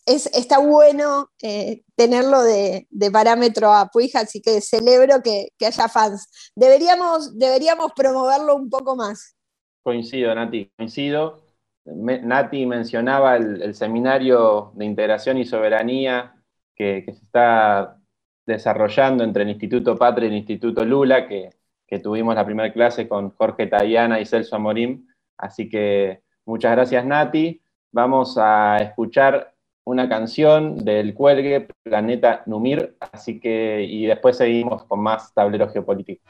[0.06, 5.66] es, está bueno eh, tenerlo de, de, parámetro a Puig, así que celebro que, que,
[5.66, 6.52] haya fans.
[6.56, 9.36] Deberíamos, deberíamos promoverlo un poco más.
[9.84, 11.47] Coincido, Nati, coincido.
[11.96, 16.36] Nati mencionaba el, seminario de integración y soberanía
[16.76, 17.98] que, se está
[18.46, 21.50] desarrollando entre el Instituto Patria y el Instituto Lula, que,
[21.88, 25.08] que tuvimos la primera clase con Jorge Tayana y Celso Amorim.
[25.38, 27.62] Así que muchas gracias, Nati.
[27.92, 29.54] Vamos a escuchar
[29.86, 36.24] una canción del cuelgue Planeta Numir, así que y después seguimos con más tablero geopolítico.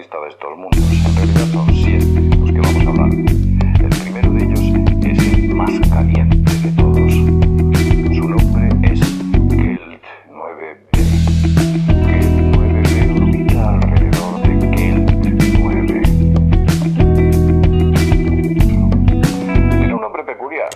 [0.00, 0.80] lista de estos mundos.
[0.80, 3.10] En realidad son siete los que vamos a hablar.
[3.10, 4.60] El primero de ellos
[5.04, 7.12] es el más caliente de todos.
[8.16, 9.00] Su nombre es
[9.50, 10.62] Kelt 9b.
[10.92, 15.10] Kelt 9b orbita alrededor de Kelt
[15.58, 16.02] 9.
[19.70, 20.70] Tiene un nombre peculiar.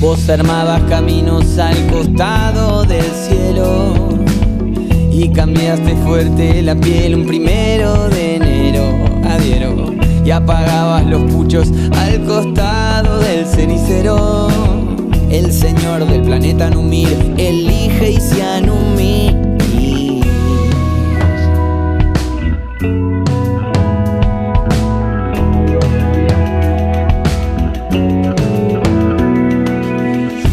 [0.00, 4.16] Vos armabas caminos al costado del cielo
[5.18, 8.35] y cambiaste fuerte la piel un primero de
[8.68, 8.94] enero.
[9.24, 14.48] Adhiero y apagabas los puchos al costado del cenicero.
[15.30, 19.36] El señor del planeta Numir elige y se anumir.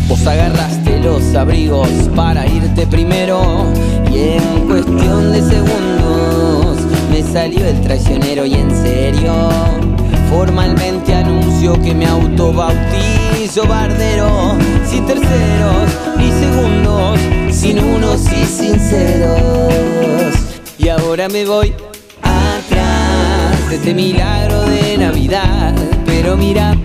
[0.08, 3.66] Vos agarraste los abrigos para irte primero
[4.12, 6.03] y en cuestión de segundos
[7.32, 9.34] salió el traicionero y en serio
[10.30, 17.20] formalmente anuncio que me autobautizo bardero sin terceros ni segundos
[17.52, 20.34] sin unos y sinceros.
[20.78, 21.74] Y ahora me voy
[22.22, 25.74] atrás de este milagro de Navidad
[26.06, 26.76] pero mira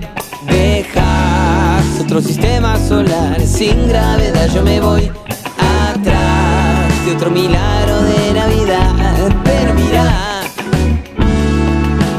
[0.49, 4.49] dejas otro sistema solar sin gravedad.
[4.55, 5.11] Yo me voy
[5.59, 8.18] atrás de otro milagro de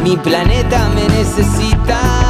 [0.09, 2.28] mi planeta me necesita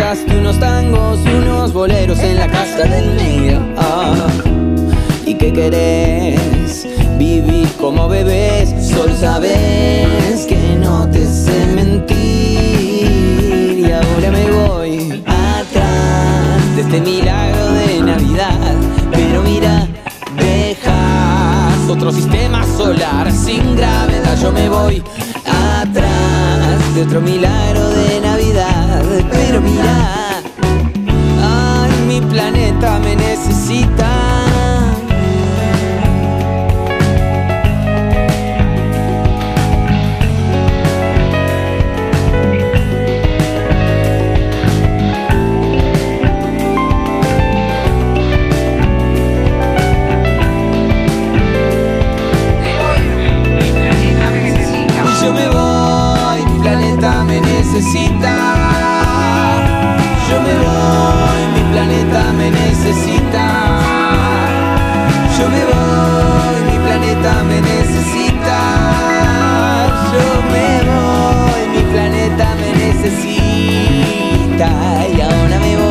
[0.00, 3.60] cansaste unos tangos y unos boleros en la casa del medio.
[3.76, 4.14] Ah,
[5.26, 6.86] ¿Y qué querés?
[7.18, 16.76] Vivir como bebés, sol sabes que no te sé mentir y ahora me voy atrás
[16.76, 18.74] de este milagro de Navidad,
[19.12, 19.86] pero mira,
[20.36, 25.02] dejas otro sistema solar sin gravedad, yo me voy
[25.44, 28.39] atrás de otro milagro de Navidad,
[29.30, 30.42] pero mira,
[31.42, 34.39] ay, mi planeta me necesita.
[67.44, 68.58] Me necesita.
[70.12, 74.68] Yo me voy, mi planeta me necesita.
[75.08, 75.90] Y ahora me voy.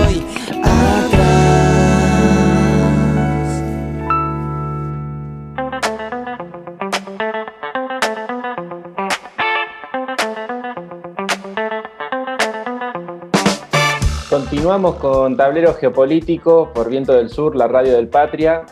[14.30, 18.65] Continuamos con Tablero Geopolítico por Viento del Sur, la radio del Patria.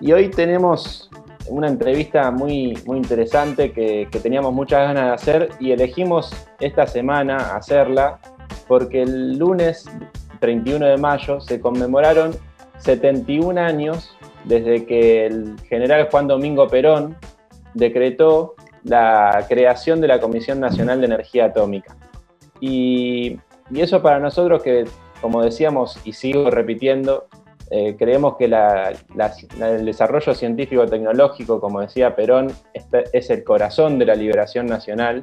[0.00, 1.01] Y hoy tenemos
[1.62, 6.88] una entrevista muy, muy interesante que, que teníamos muchas ganas de hacer y elegimos esta
[6.88, 8.18] semana hacerla
[8.66, 9.88] porque el lunes
[10.40, 12.32] 31 de mayo se conmemoraron
[12.78, 17.16] 71 años desde que el general Juan Domingo Perón
[17.74, 21.96] decretó la creación de la Comisión Nacional de Energía Atómica.
[22.58, 23.38] Y,
[23.70, 24.84] y eso para nosotros que,
[25.20, 27.28] como decíamos y sigo repitiendo,
[27.74, 33.98] eh, creemos que la- la- el desarrollo científico-tecnológico, como decía Perón, este- es el corazón
[33.98, 35.22] de la liberación nacional.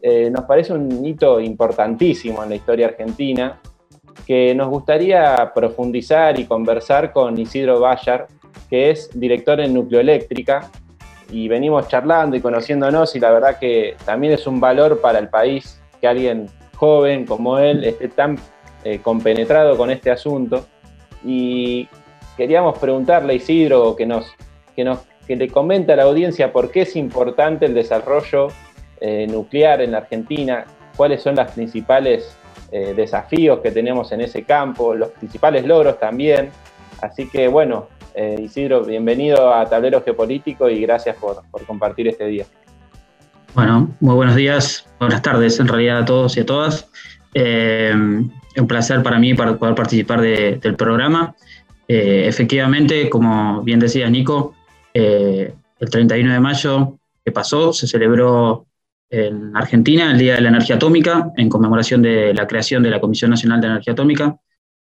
[0.00, 3.60] Eh, nos parece un hito importantísimo en la historia argentina
[4.26, 8.26] que nos gustaría profundizar y conversar con Isidro Bayar,
[8.70, 10.70] que es director en Nucleoeléctrica,
[11.30, 15.28] y venimos charlando y conociéndonos y la verdad que también es un valor para el
[15.28, 16.46] país que alguien
[16.76, 18.38] joven como él esté tan
[18.84, 20.66] eh, compenetrado con este asunto
[21.26, 21.88] y
[22.36, 24.32] queríamos preguntarle a Isidro que nos,
[24.74, 28.48] que nos que le comente a la audiencia por qué es importante el desarrollo
[29.00, 30.64] eh, nuclear en la Argentina,
[30.96, 32.36] cuáles son los principales
[32.70, 36.50] eh, desafíos que tenemos en ese campo, los principales logros también.
[37.02, 42.26] Así que bueno, eh, Isidro, bienvenido a Tablero Geopolítico y gracias por, por compartir este
[42.26, 42.46] día.
[43.54, 46.88] Bueno, muy buenos días, buenas tardes en realidad a todos y a todas.
[47.38, 51.34] Eh, un placer para mí para poder participar de- del programa.
[51.86, 54.54] Eh, efectivamente, como bien decías Nico,
[54.94, 58.64] eh, el 31 de mayo que pasó se celebró
[59.10, 63.00] en Argentina el Día de la Energía Atómica en conmemoración de la creación de la
[63.00, 64.36] Comisión Nacional de Energía Atómica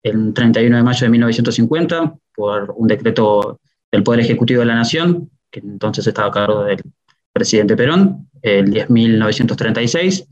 [0.02, 3.60] el 31 de mayo de 1950 por un decreto
[3.92, 6.80] del Poder Ejecutivo de la Nación, que entonces estaba a cargo del
[7.32, 10.26] presidente Perón, el 10.936,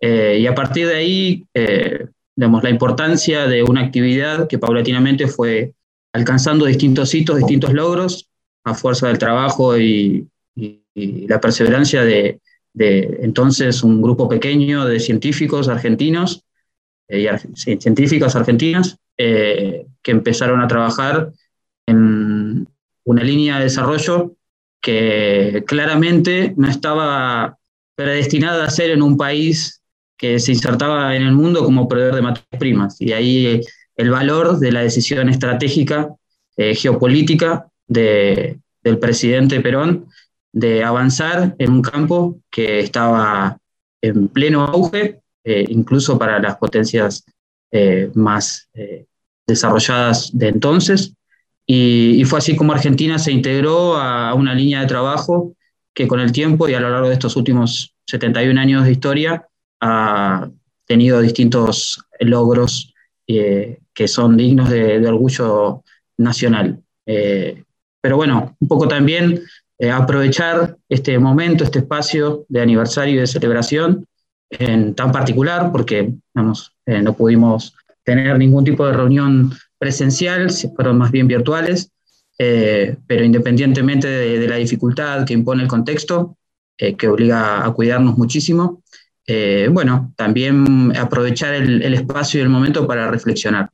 [0.00, 5.72] eh, y a partir de ahí, eh, la importancia de una actividad que paulatinamente fue
[6.12, 8.28] alcanzando distintos hitos, distintos logros,
[8.64, 10.28] a fuerza del trabajo y,
[10.94, 12.40] la perseverancia de,
[12.74, 16.42] entonces un grupo pequeño de científicos argentinos
[17.08, 17.28] eh,
[17.66, 21.32] y científicas argentinas que empezaron a trabajar
[21.86, 22.66] en
[23.04, 24.36] una línea de desarrollo
[24.80, 27.58] que claramente no estaba
[27.94, 29.82] predestinada a ser en un país
[30.16, 33.00] que se insertaba en el mundo como proveedor de materias primas.
[33.00, 33.60] Y ahí
[33.96, 36.14] el valor de la decisión estratégica
[36.56, 40.06] eh, geopolítica de, del presidente Perón
[40.52, 43.58] de avanzar en un campo que estaba
[44.00, 47.24] en pleno auge, eh, incluso para las potencias
[47.70, 48.68] eh, más
[49.46, 51.12] desarrolladas de entonces,
[51.66, 55.56] y, fue así como Argentina se integró a una línea de trabajo
[55.92, 59.48] que con el tiempo y a lo largo de estos últimos 71 años de historia
[59.80, 60.48] ha
[60.86, 62.94] tenido distintos logros
[63.26, 65.82] eh, que son dignos de, orgullo
[66.18, 66.80] nacional.
[67.06, 67.62] Eh,
[68.00, 69.42] pero bueno, un poco también
[69.78, 74.06] eh, aprovechar este momento, este espacio de aniversario y de celebración
[74.50, 77.74] en tan particular, porque no pudimos
[78.04, 81.90] tener ningún tipo de reunión presencial, fueron más bien virtuales,
[82.38, 86.36] eh, pero independientemente de, la dificultad que impone el contexto,
[86.78, 88.82] eh, que obliga a cuidarnos muchísimo,
[89.26, 93.70] eh, bueno, también aprovechar el, espacio y el momento para reflexionar.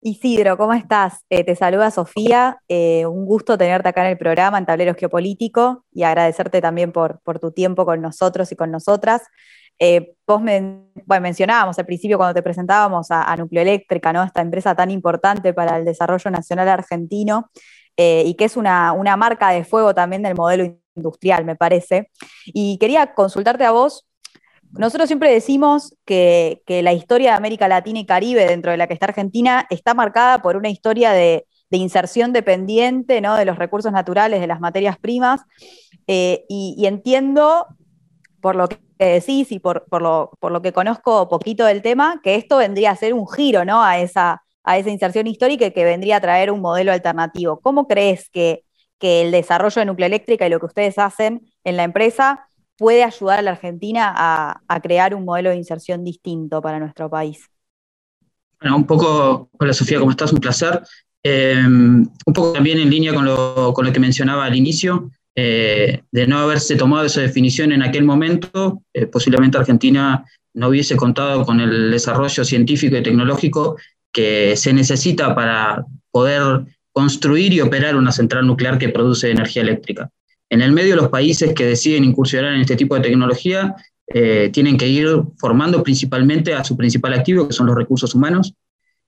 [0.00, 1.24] Isidro, ¿cómo estás?
[1.28, 6.60] te saluda Sofía, un gusto tenerte acá en el programa en Tableros Geopolítico y agradecerte
[6.60, 9.22] también por, tu tiempo con nosotros y con nosotras.
[9.78, 10.40] Eh, vos
[11.20, 14.22] mencionábamos al principio cuando te presentábamos a, Nucleoeléctrica, ¿no?
[14.22, 17.50] esta empresa tan importante para el desarrollo nacional argentino
[17.96, 22.10] eh, y que es una, marca de fuego también del modelo industrial, me parece.
[22.46, 24.06] Y quería consultarte a vos.
[24.72, 28.94] Nosotros siempre decimos que, la historia de América Latina y Caribe, dentro de la que
[28.94, 33.36] está Argentina, está marcada por una historia de, inserción dependiente ¿no?
[33.36, 35.42] de los recursos naturales, de las materias primas.
[36.06, 37.66] Eh, y, entiendo,
[38.40, 42.58] por lo que que decís y por, lo, que conozco poquito del tema, que esto
[42.58, 43.82] vendría a ser un giro ¿no?
[43.82, 47.60] a, esa, a esa inserción histórica y que vendría a traer un modelo alternativo.
[47.60, 48.64] ¿Cómo crees que,
[49.00, 53.42] el desarrollo de nucleoeléctrica y lo que ustedes hacen en la empresa puede ayudar a
[53.42, 57.48] la Argentina a, crear un modelo de inserción distinto para nuestro país?
[58.60, 60.32] Bueno, un poco, hola Sofía, ¿cómo estás?
[60.32, 60.82] Un placer.
[61.22, 66.02] Eh, un poco también en línea con lo, con lo que mencionaba al inicio, eh,
[66.10, 70.24] de no haberse tomado esa definición en aquel momento, eh, posiblemente Argentina
[70.54, 73.76] no hubiese contado con el desarrollo científico y tecnológico
[74.10, 76.64] que se necesita para poder
[76.96, 80.10] construir y operar una central nuclear que produce energía eléctrica.
[80.48, 83.76] En el medio, los países que deciden incursionar en este tipo de tecnología
[84.06, 88.54] eh, tienen que ir formando principalmente a su principal activo, que son los recursos humanos,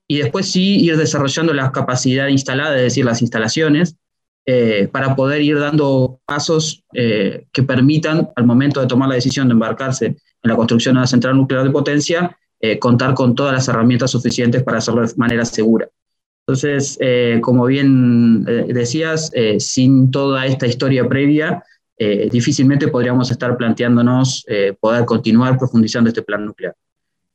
[0.07, 3.95] y después sí ir desarrollando la capacidad instalada, es decir, las instalaciones,
[4.45, 9.47] eh, para poder ir dando pasos eh, que permitan, al momento de tomar la decisión
[9.47, 12.37] de embarcarse en la construcción de una central nuclear de potencia,
[12.79, 15.87] contar con todas las herramientas suficientes para hacerlo de manera segura.
[16.49, 16.97] Entonces,
[17.41, 21.63] como bien decías, sin toda esta historia previa,
[22.31, 24.45] difícilmente podríamos estar planteándonos
[24.79, 26.73] poder continuar profundizando este plan nuclear.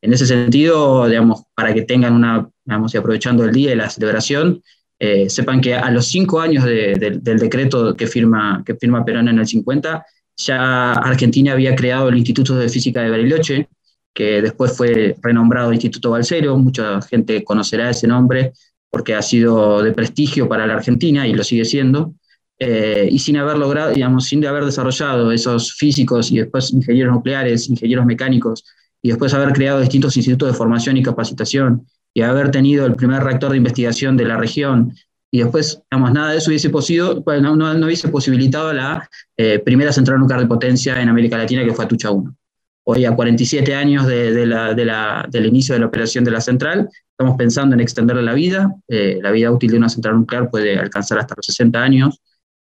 [0.03, 3.89] En ese sentido, digamos, para que tengan una, digamos, y aprovechando el día y la
[3.89, 4.61] celebración,
[4.99, 9.39] eh, sepan que a los cinco años del decreto que firma, que firma Perón en
[9.39, 10.05] el 50,
[10.37, 13.69] ya Argentina había creado el Instituto de Física de Bariloche,
[14.12, 16.59] que después fue renombrado Instituto Balcero.
[16.59, 18.53] Mucha gente conocerá ese nombre
[18.95, 22.14] porque ha sido de prestigio para la Argentina y lo sigue siendo.
[22.61, 27.68] Eh, y sin haber logrado, digamos, sin haber desarrollado esos físicos y después ingenieros nucleares,
[27.68, 28.64] ingenieros mecánicos,
[29.03, 31.84] y después haber creado distintos institutos de formación y capacitación
[32.14, 34.95] y haber tenido el primer reactor de investigación de la región
[35.32, 40.20] y después, digamos, nada de eso hubiese, posido, no, hubiese posibilitado la eh, primera central
[40.20, 42.36] nuclear de potencia en América Latina, que fue Atucha 1.
[42.85, 46.30] Hoy, a 47 años de, de la, de la, del inicio de la operación de
[46.30, 48.74] la central, estamos pensando en extenderle la vida.
[48.89, 52.20] Eh, la vida útil de una central nuclear puede alcanzar hasta los 60 años.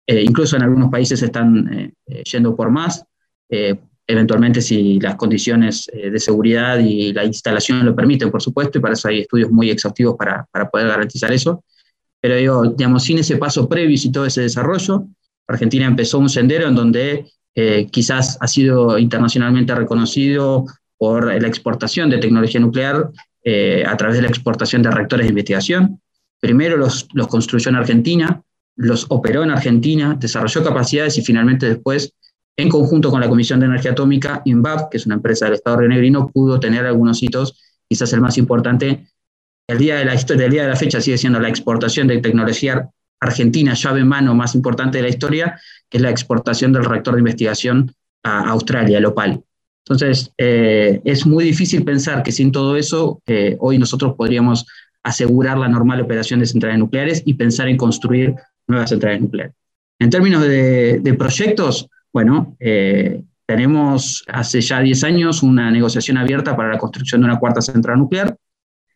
[0.07, 1.93] Eh, incluso en algunos países están
[2.23, 3.03] yendo por más
[4.07, 8.81] eventualmente si las condiciones eh, de seguridad y la instalación lo permiten, por supuesto, y
[8.81, 11.63] para eso hay estudios muy exhaustivos para, para poder garantizar eso.
[12.21, 15.05] Pero digo, digamos, sin ese paso previo y todo ese desarrollo,
[15.45, 17.25] Argentina empezó un sendero en donde
[17.59, 23.09] eh, quizás ha sido internacionalmente reconocido por la exportación de tecnología nuclear
[23.43, 25.99] eh, a través de la exportación de reactores de investigación.
[26.39, 28.43] Primero los, los construyó en Argentina,
[28.75, 32.13] los operó en Argentina, desarrolló capacidades y finalmente después,
[32.55, 35.77] en conjunto con la Comisión de Energía Atómica, INVAP, que es una empresa del Estado
[35.77, 39.07] Renegrino, pudo tener algunos hitos, quizás el más importante,
[39.67, 42.19] el día de la historia, el día de la fecha sigue siendo la exportación de
[42.19, 42.87] tecnología
[43.19, 45.59] argentina, llave en mano más importante de la historia,
[45.89, 47.91] que es la exportación del reactor de investigación
[48.23, 49.41] a Australia, el OPAL.
[49.85, 54.65] Entonces, eh, es muy difícil pensar que sin todo eso, eh, hoy nosotros podríamos
[55.01, 58.35] asegurar la normal operación de centrales nucleares y pensar en construir
[58.67, 59.55] nuevas centrales nucleares.
[59.99, 66.73] En términos de, proyectos, bueno, eh, tenemos hace ya 10 años una negociación abierta para
[66.73, 68.35] la construcción de una cuarta central nuclear.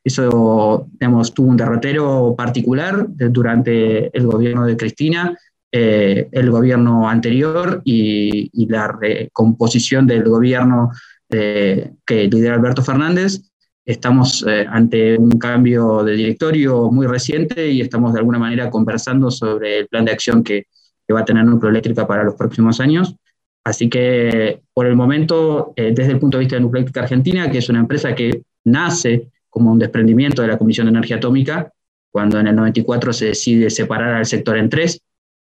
[0.04, 5.38] Eso, digamos, tuvo un derrotero particular durante el gobierno de Cristina,
[5.74, 10.92] eh, el gobierno anterior y, la recomposición del gobierno
[11.30, 13.42] eh, que lidera Alberto Fernández.
[13.86, 19.32] Estamos eh, ante un cambio de directorio muy reciente y estamos de alguna manera conversando
[19.32, 20.66] sobre el plan de acción que,
[21.08, 23.16] que va a tener Nucleoeléctrica para los próximos años.
[23.64, 27.70] Así que por el momento, desde el punto de vista de Nucleoeléctrica Argentina, que es
[27.70, 31.72] una empresa que nace como un desprendimiento de la Comisión de Energía Atómica,
[32.10, 35.00] cuando en el 94 se decide separar al sector en tres,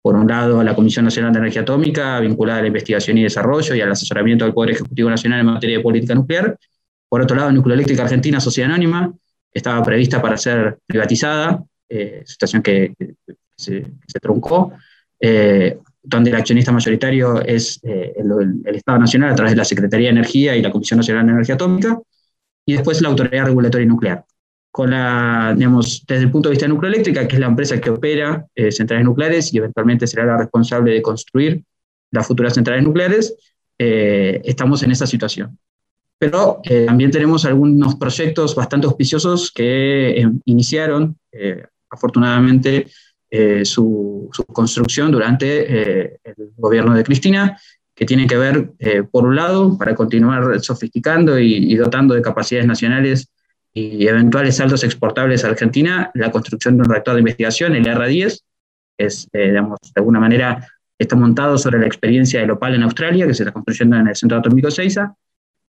[0.05, 3.75] por un lado, la Comisión Nacional de Energía Atómica, vinculada a la investigación y desarrollo
[3.75, 6.59] y al asesoramiento del Poder Ejecutivo Nacional en materia de política nuclear.
[7.09, 9.11] Por otro lado, Nucleoeléctrica Argentina, Sociedad Anónima,
[9.51, 12.93] estaba prevista para ser privatizada, eh, situación que,
[13.57, 13.87] se,
[14.21, 14.75] truncó,
[15.19, 19.65] eh, donde el accionista mayoritario es eh, el, el, Estado Nacional a través de la
[19.65, 21.99] Secretaría de Energía y la Comisión Nacional de Energía Atómica,
[22.67, 24.25] y después la Autoridad Regulatoria Nuclear
[24.75, 27.91] con la, digamos, desde el punto de vista de Nucleoeléctrica, que es la empresa que
[27.91, 31.62] opera eh, centrales nucleares y eventualmente será la responsable de construir
[32.11, 33.37] las futuras centrales nucleares,
[33.79, 35.57] eh, estamos en esa situación.
[36.19, 41.17] Pero eh, también tenemos algunos proyectos bastante auspiciosos que iniciaron,
[41.89, 42.89] afortunadamente,
[43.62, 47.57] su, su, construcción durante el gobierno de Cristina,
[47.95, 48.72] que tienen que ver,
[49.12, 53.28] por un lado, para continuar sofisticando y, y dotando de capacidades nacionales
[53.74, 58.40] y eventuales saldos exportables a Argentina, la construcción de un reactor de investigación, el R10,
[58.97, 63.26] es, eh, digamos, de alguna manera está montado sobre la experiencia del OPAL en Australia,
[63.26, 65.14] que se está construyendo en el Centro Atómico Seiza,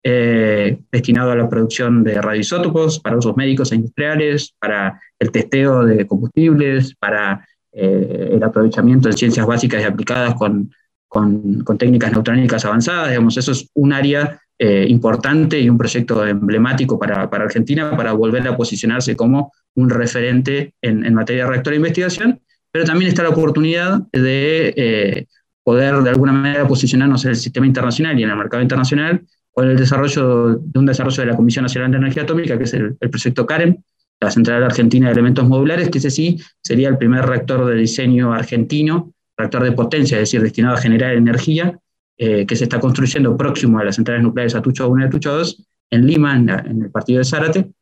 [0.02, 5.86] eh, destinado a la producción de radioisótopos para usos médicos e industriales, para el testeo
[5.86, 10.70] de combustibles, para eh, el aprovechamiento de ciencias básicas y aplicadas con,
[11.14, 13.10] con, con técnicas neutrónicas avanzadas.
[13.10, 18.12] Digamos, eso es un área eh, importante y un proyecto emblemático para, para, Argentina para
[18.12, 22.40] volver a posicionarse como un referente en, en, materia de reactor de investigación,
[22.72, 25.26] pero también está la oportunidad de eh,
[25.62, 29.70] poder de alguna manera posicionarnos en el sistema internacional y en el mercado internacional con
[29.70, 32.96] el desarrollo de un desarrollo de la Comisión Nacional de Energía Atómica, que es el,
[32.98, 33.76] el proyecto CAREM,
[34.20, 38.32] la Central Argentina de Elementos Modulares, que ese sí sería el primer reactor de diseño
[38.32, 41.78] argentino, reactor de potencia, es decir, destinado a generar energía
[42.16, 45.66] eh, que se está construyendo próximo a las centrales nucleares Atucho 1 y Atucho 2,
[45.90, 46.48] en Lima, en,
[46.82, 47.72] el partido de Zárate.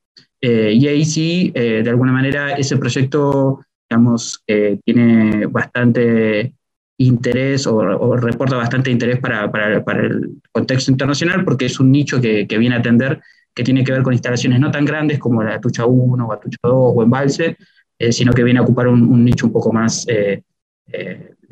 [0.41, 6.55] Eh, y ahí sí, eh, de alguna manera, ese proyecto, digamos, tiene bastante
[6.97, 12.19] interés o, reporta bastante interés para, para, para, el contexto internacional porque es un nicho
[12.19, 13.21] que, viene a atender
[13.55, 16.59] que tiene que ver con instalaciones no tan grandes como la Atucha 1 o Atucha
[16.63, 17.59] 2 o Embalse,
[18.11, 20.07] sino que viene a ocupar un, un nicho un poco más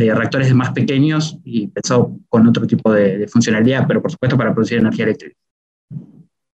[0.05, 4.55] de reactores más pequeños y pensado con otro tipo de, funcionalidad, pero por supuesto para
[4.55, 5.37] producir energía eléctrica.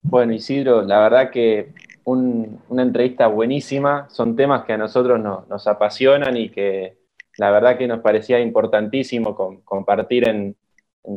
[0.03, 1.73] Bueno, Isidro, la verdad que
[2.07, 6.99] una entrevista buenísima, son temas que a nosotros nos apasionan y que
[7.39, 9.35] la verdad que nos parecía importantísimo
[9.65, 10.57] compartir en,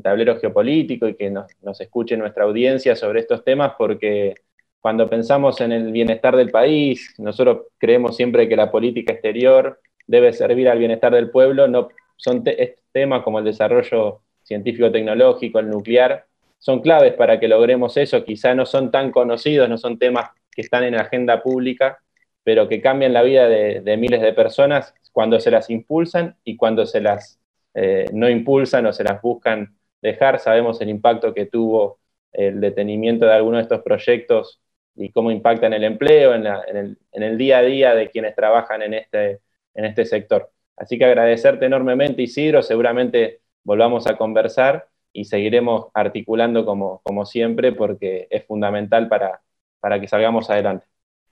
[0.04, 4.36] tablero geopolítico y que nos, nos escuche nuestra audiencia sobre estos temas porque
[4.82, 10.34] cuando pensamos en el bienestar del país, nosotros creemos siempre que la política exterior debe
[10.34, 12.44] servir al bienestar del pueblo, no son
[12.92, 16.26] temas como el desarrollo científico-tecnológico, el nuclear,
[16.60, 18.24] son claves para que logremos eso.
[18.24, 22.00] Quizá no son tan conocidos, no son temas que están en la agenda pública,
[22.44, 26.86] pero que cambian la vida de, miles de personas cuando se las impulsan y cuando
[26.86, 27.40] se las
[27.74, 30.40] eh, no impulsan o se las buscan dejar.
[30.40, 32.00] Sabemos el impacto que tuvo
[32.32, 34.62] el detenimiento de algunos de estos proyectos
[34.96, 38.82] y cómo impactan el empleo, en, el, en el, día a día de quienes trabajan
[38.82, 39.42] en este,
[39.76, 40.52] en este sector.
[40.78, 47.72] Así que agradecerte enormemente, Isidro, seguramente volvamos a conversar y seguiremos articulando como, como siempre
[47.72, 49.42] porque es fundamental para,
[49.80, 50.86] para que salgamos adelante.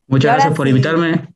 [0.08, 1.28] Muchas gracias por invitarme.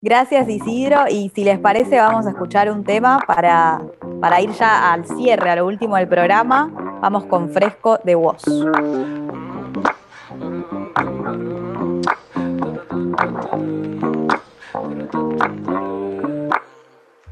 [0.00, 3.82] Gracias Isidro y si les parece vamos a escuchar un tema para,
[4.20, 6.70] para ir ya al cierre, a lo último del programa.
[7.00, 8.44] Vamos con Fresco de Voz.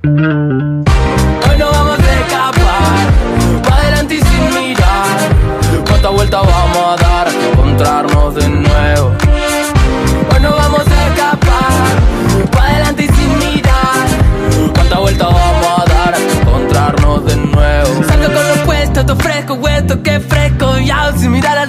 [0.07, 5.17] Hoy no vamos a escapar, pa' adelante y sin mirar.
[5.89, 9.13] Cuánta vuelta vamos a dar, encontrarnos de nuevo.
[10.31, 14.75] Hoy no vamos a escapar, pa' adelante y sin mirar.
[14.75, 18.05] Cuánta vuelta vamos a dar, encontrarnos de nuevo.
[18.07, 21.64] Salgo con lo puesto, te ofrezco, huesto, que fresco, ya sin mirar a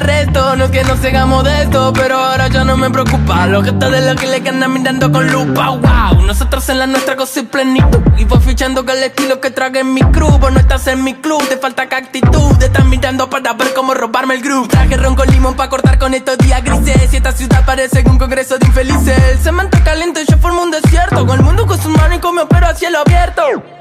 [1.02, 3.46] sigamos de esto, pero ahora ya no me preocupa.
[3.48, 6.22] Los gestos de los que le andan mirando con lupa, wow.
[6.26, 8.00] Nosotros en la nuestra cosa y plenitud.
[8.18, 10.38] Y fue fichando que el estilo que trague en mi crew.
[10.38, 12.58] Vos no estás en mi club, te falta que actitud.
[12.58, 14.68] Te están mirando para ver cómo robarme el groove.
[14.68, 17.14] Traje ron con limón para cortar con estos días grises.
[17.14, 19.18] Y esta ciudad parece un congreso de infelices.
[19.32, 21.26] El cemento caliente, yo formo un desierto.
[21.26, 23.44] Con el mundo con sus manos y con mi pero a cielo abierto.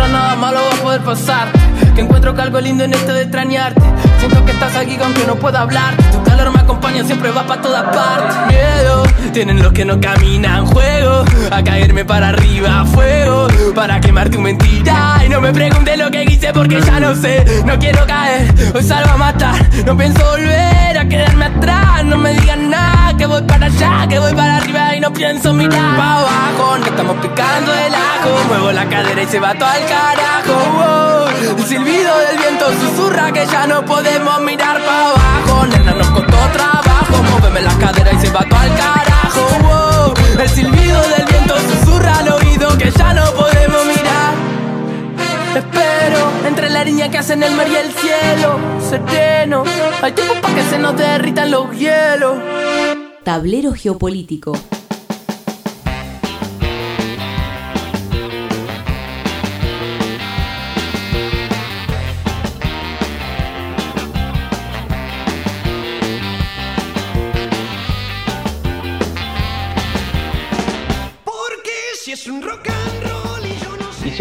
[0.00, 1.48] ahora nada malo va a poder pasar.
[1.94, 3.82] Que encuentro que algo lindo en esto de extrañarte.
[4.18, 5.94] Siento que estás aquí aunque no pueda hablar.
[6.12, 8.36] Tu calor me acompaña, siempre va para todas partes.
[8.48, 10.66] Miedo, tienen los que no caminan.
[10.66, 12.84] Juego a caerme para arriba.
[12.86, 15.22] Fuego para quemar tu mentira.
[15.24, 17.62] Y no me preguntes lo que hice porque ya no sé.
[17.64, 19.54] No quiero caer, hoy salgo a matar.
[19.84, 22.04] No pienso volver a quedarme atrás.
[22.04, 25.52] No me digan nada, que voy para allá, que voy para arriba y no pienso
[25.52, 25.96] mirar.
[25.96, 28.48] Pa' abajo, no estamos picando el ajo.
[28.48, 29.86] Muevo la cadera y se va todo al
[31.60, 35.66] El silbido del viento susurra que ya no podemos mirar para abajo.
[35.66, 37.22] Nena, nos costó trabajo.
[37.30, 40.14] Móveme la cadera y se va todo al carajo.
[40.38, 44.34] El silbido del viento susurra al oído que ya no podemos mirar.
[45.56, 48.58] Espero entre la línea que hacen el mar y el cielo.
[48.88, 49.64] Sereno,
[50.02, 52.38] hay tiempo para que se nos derritan los hielos.
[53.22, 54.52] Tablero geopolítico.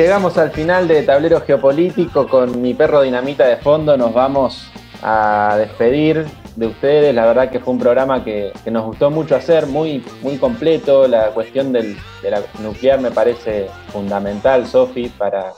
[0.03, 3.97] Llegamos al final de Tablero Geopolítico con mi perro Dinamita de fondo.
[3.97, 4.71] Nos vamos
[5.03, 6.25] a despedir
[6.55, 7.13] de ustedes.
[7.13, 11.05] La verdad que fue un programa que, nos gustó mucho hacer, muy, muy completo.
[11.05, 15.51] La cuestión del, de la nuclear me parece fundamental, Sofi, para,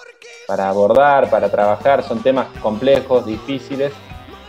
[0.47, 2.01] para abordar, para trabajar.
[2.01, 3.93] Son temas complejos, difíciles,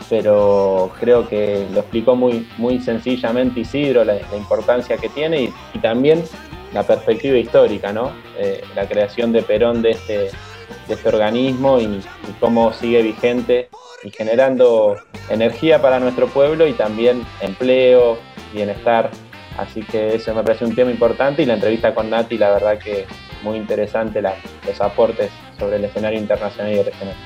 [0.09, 6.24] pero creo que lo explicó muy, muy sencillamente Isidro, la, importancia que tiene y también
[6.73, 8.12] la perspectiva histórica, ¿no?
[8.39, 10.18] Eh, la creación de Perón de este,
[10.89, 12.03] de este organismo y,
[12.41, 13.68] cómo sigue vigente
[14.03, 14.97] y generando
[15.29, 18.18] energía para nuestro pueblo y también empleo,
[18.53, 19.11] bienestar.
[19.59, 22.79] Así que eso me parece un tema importante y la entrevista con Nati, la verdad
[22.79, 23.07] que
[23.43, 27.16] muy interesante los aportes sobre el escenario internacional y regional.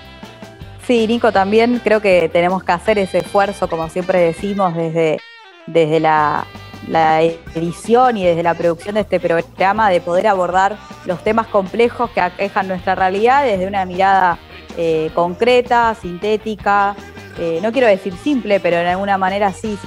[0.86, 5.18] Sí, Nico, también creo que tenemos que hacer ese esfuerzo, como siempre decimos, desde,
[5.66, 6.46] desde la,
[6.88, 12.10] la edición y desde la producción de este programa de poder abordar los temas complejos
[12.10, 14.38] que aquejan nuestra realidad desde una mirada
[14.76, 16.94] eh, concreta, sintética,
[17.38, 19.78] eh, no quiero decir simple, pero de alguna manera sí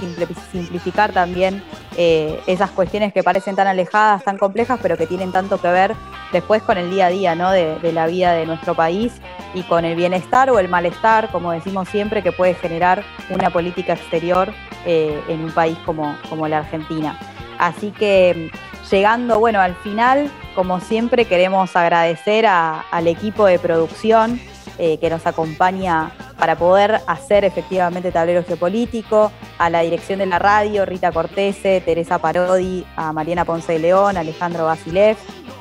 [0.52, 1.62] simplificar también
[1.96, 5.96] eh, esas cuestiones que parecen tan alejadas, tan complejas, pero que tienen tanto que ver
[6.32, 7.50] después con el día a día ¿no?
[7.50, 9.14] de la vida de nuestro país
[9.52, 13.94] y con el bienestar o el malestar, como decimos siempre, que puede generar una política
[13.94, 14.52] exterior
[14.86, 17.18] eh, en un país como, como la Argentina.
[17.58, 18.50] Así que
[18.90, 24.40] llegando bueno, al final, como siempre, queremos agradecer al equipo de producción
[24.78, 30.38] eh, que nos acompaña para poder hacer efectivamente tablero geopolítico, a la dirección de la
[30.38, 35.18] radio, Rita Cortese, Teresa Parodi, a Mariana Ponce de León, Alejandro Basilev,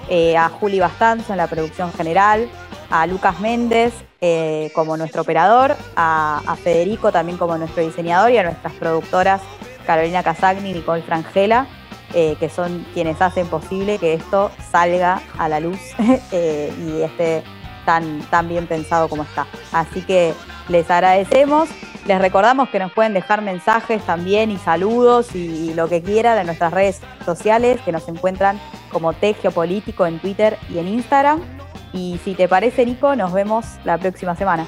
[0.10, 2.50] eh, a Juli Bastanzo en la producción general,
[2.90, 8.44] a Lucas Méndez eh, como nuestro operador, a, Federico también como nuestro diseñador y a
[8.44, 9.42] nuestras productoras
[9.86, 11.68] Carolina Casagni y Nicole Frangela,
[12.14, 15.80] eh, que son quienes hacen posible que esto salga a la luz
[16.32, 17.44] eh, y esté
[17.86, 19.48] tan, tan bien pensado como está.
[19.72, 20.34] Así que
[20.68, 21.70] les agradecemos.
[22.06, 26.46] Les recordamos que nos pueden dejar mensajes también y saludos y, lo que quieran en
[26.48, 28.60] nuestras redes sociales que nos encuentran
[28.92, 31.59] como T Geopolítico en Twitter y en Instagram.
[31.94, 34.66] Y si te parece, Nico, nos vemos la próxima semana.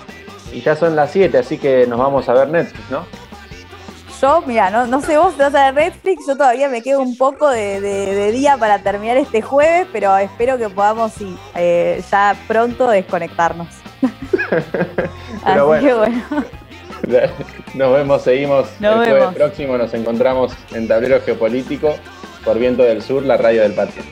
[0.51, 3.05] Y ya son las 7, así que nos vamos a ver Netflix, ¿no?
[4.21, 6.99] yo, mira, no, no sé vos, te vas a ver Netflix, yo todavía me quedo
[6.99, 11.35] un poco de, de- de día para terminar este jueves, pero espero que podamos sí,
[11.55, 13.67] eh, ya pronto desconectarnos.
[15.43, 15.87] Así bueno.
[15.87, 16.23] que bueno,
[17.73, 19.35] Nos vemos, seguimos Nos el jueves vemos.
[19.35, 19.77] próximo.
[19.77, 21.95] Nos encontramos en Tablero Geopolítico
[22.45, 24.03] por Viento del Sur, la radio del patio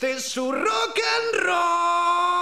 [0.00, 2.39] este es su rock and roll.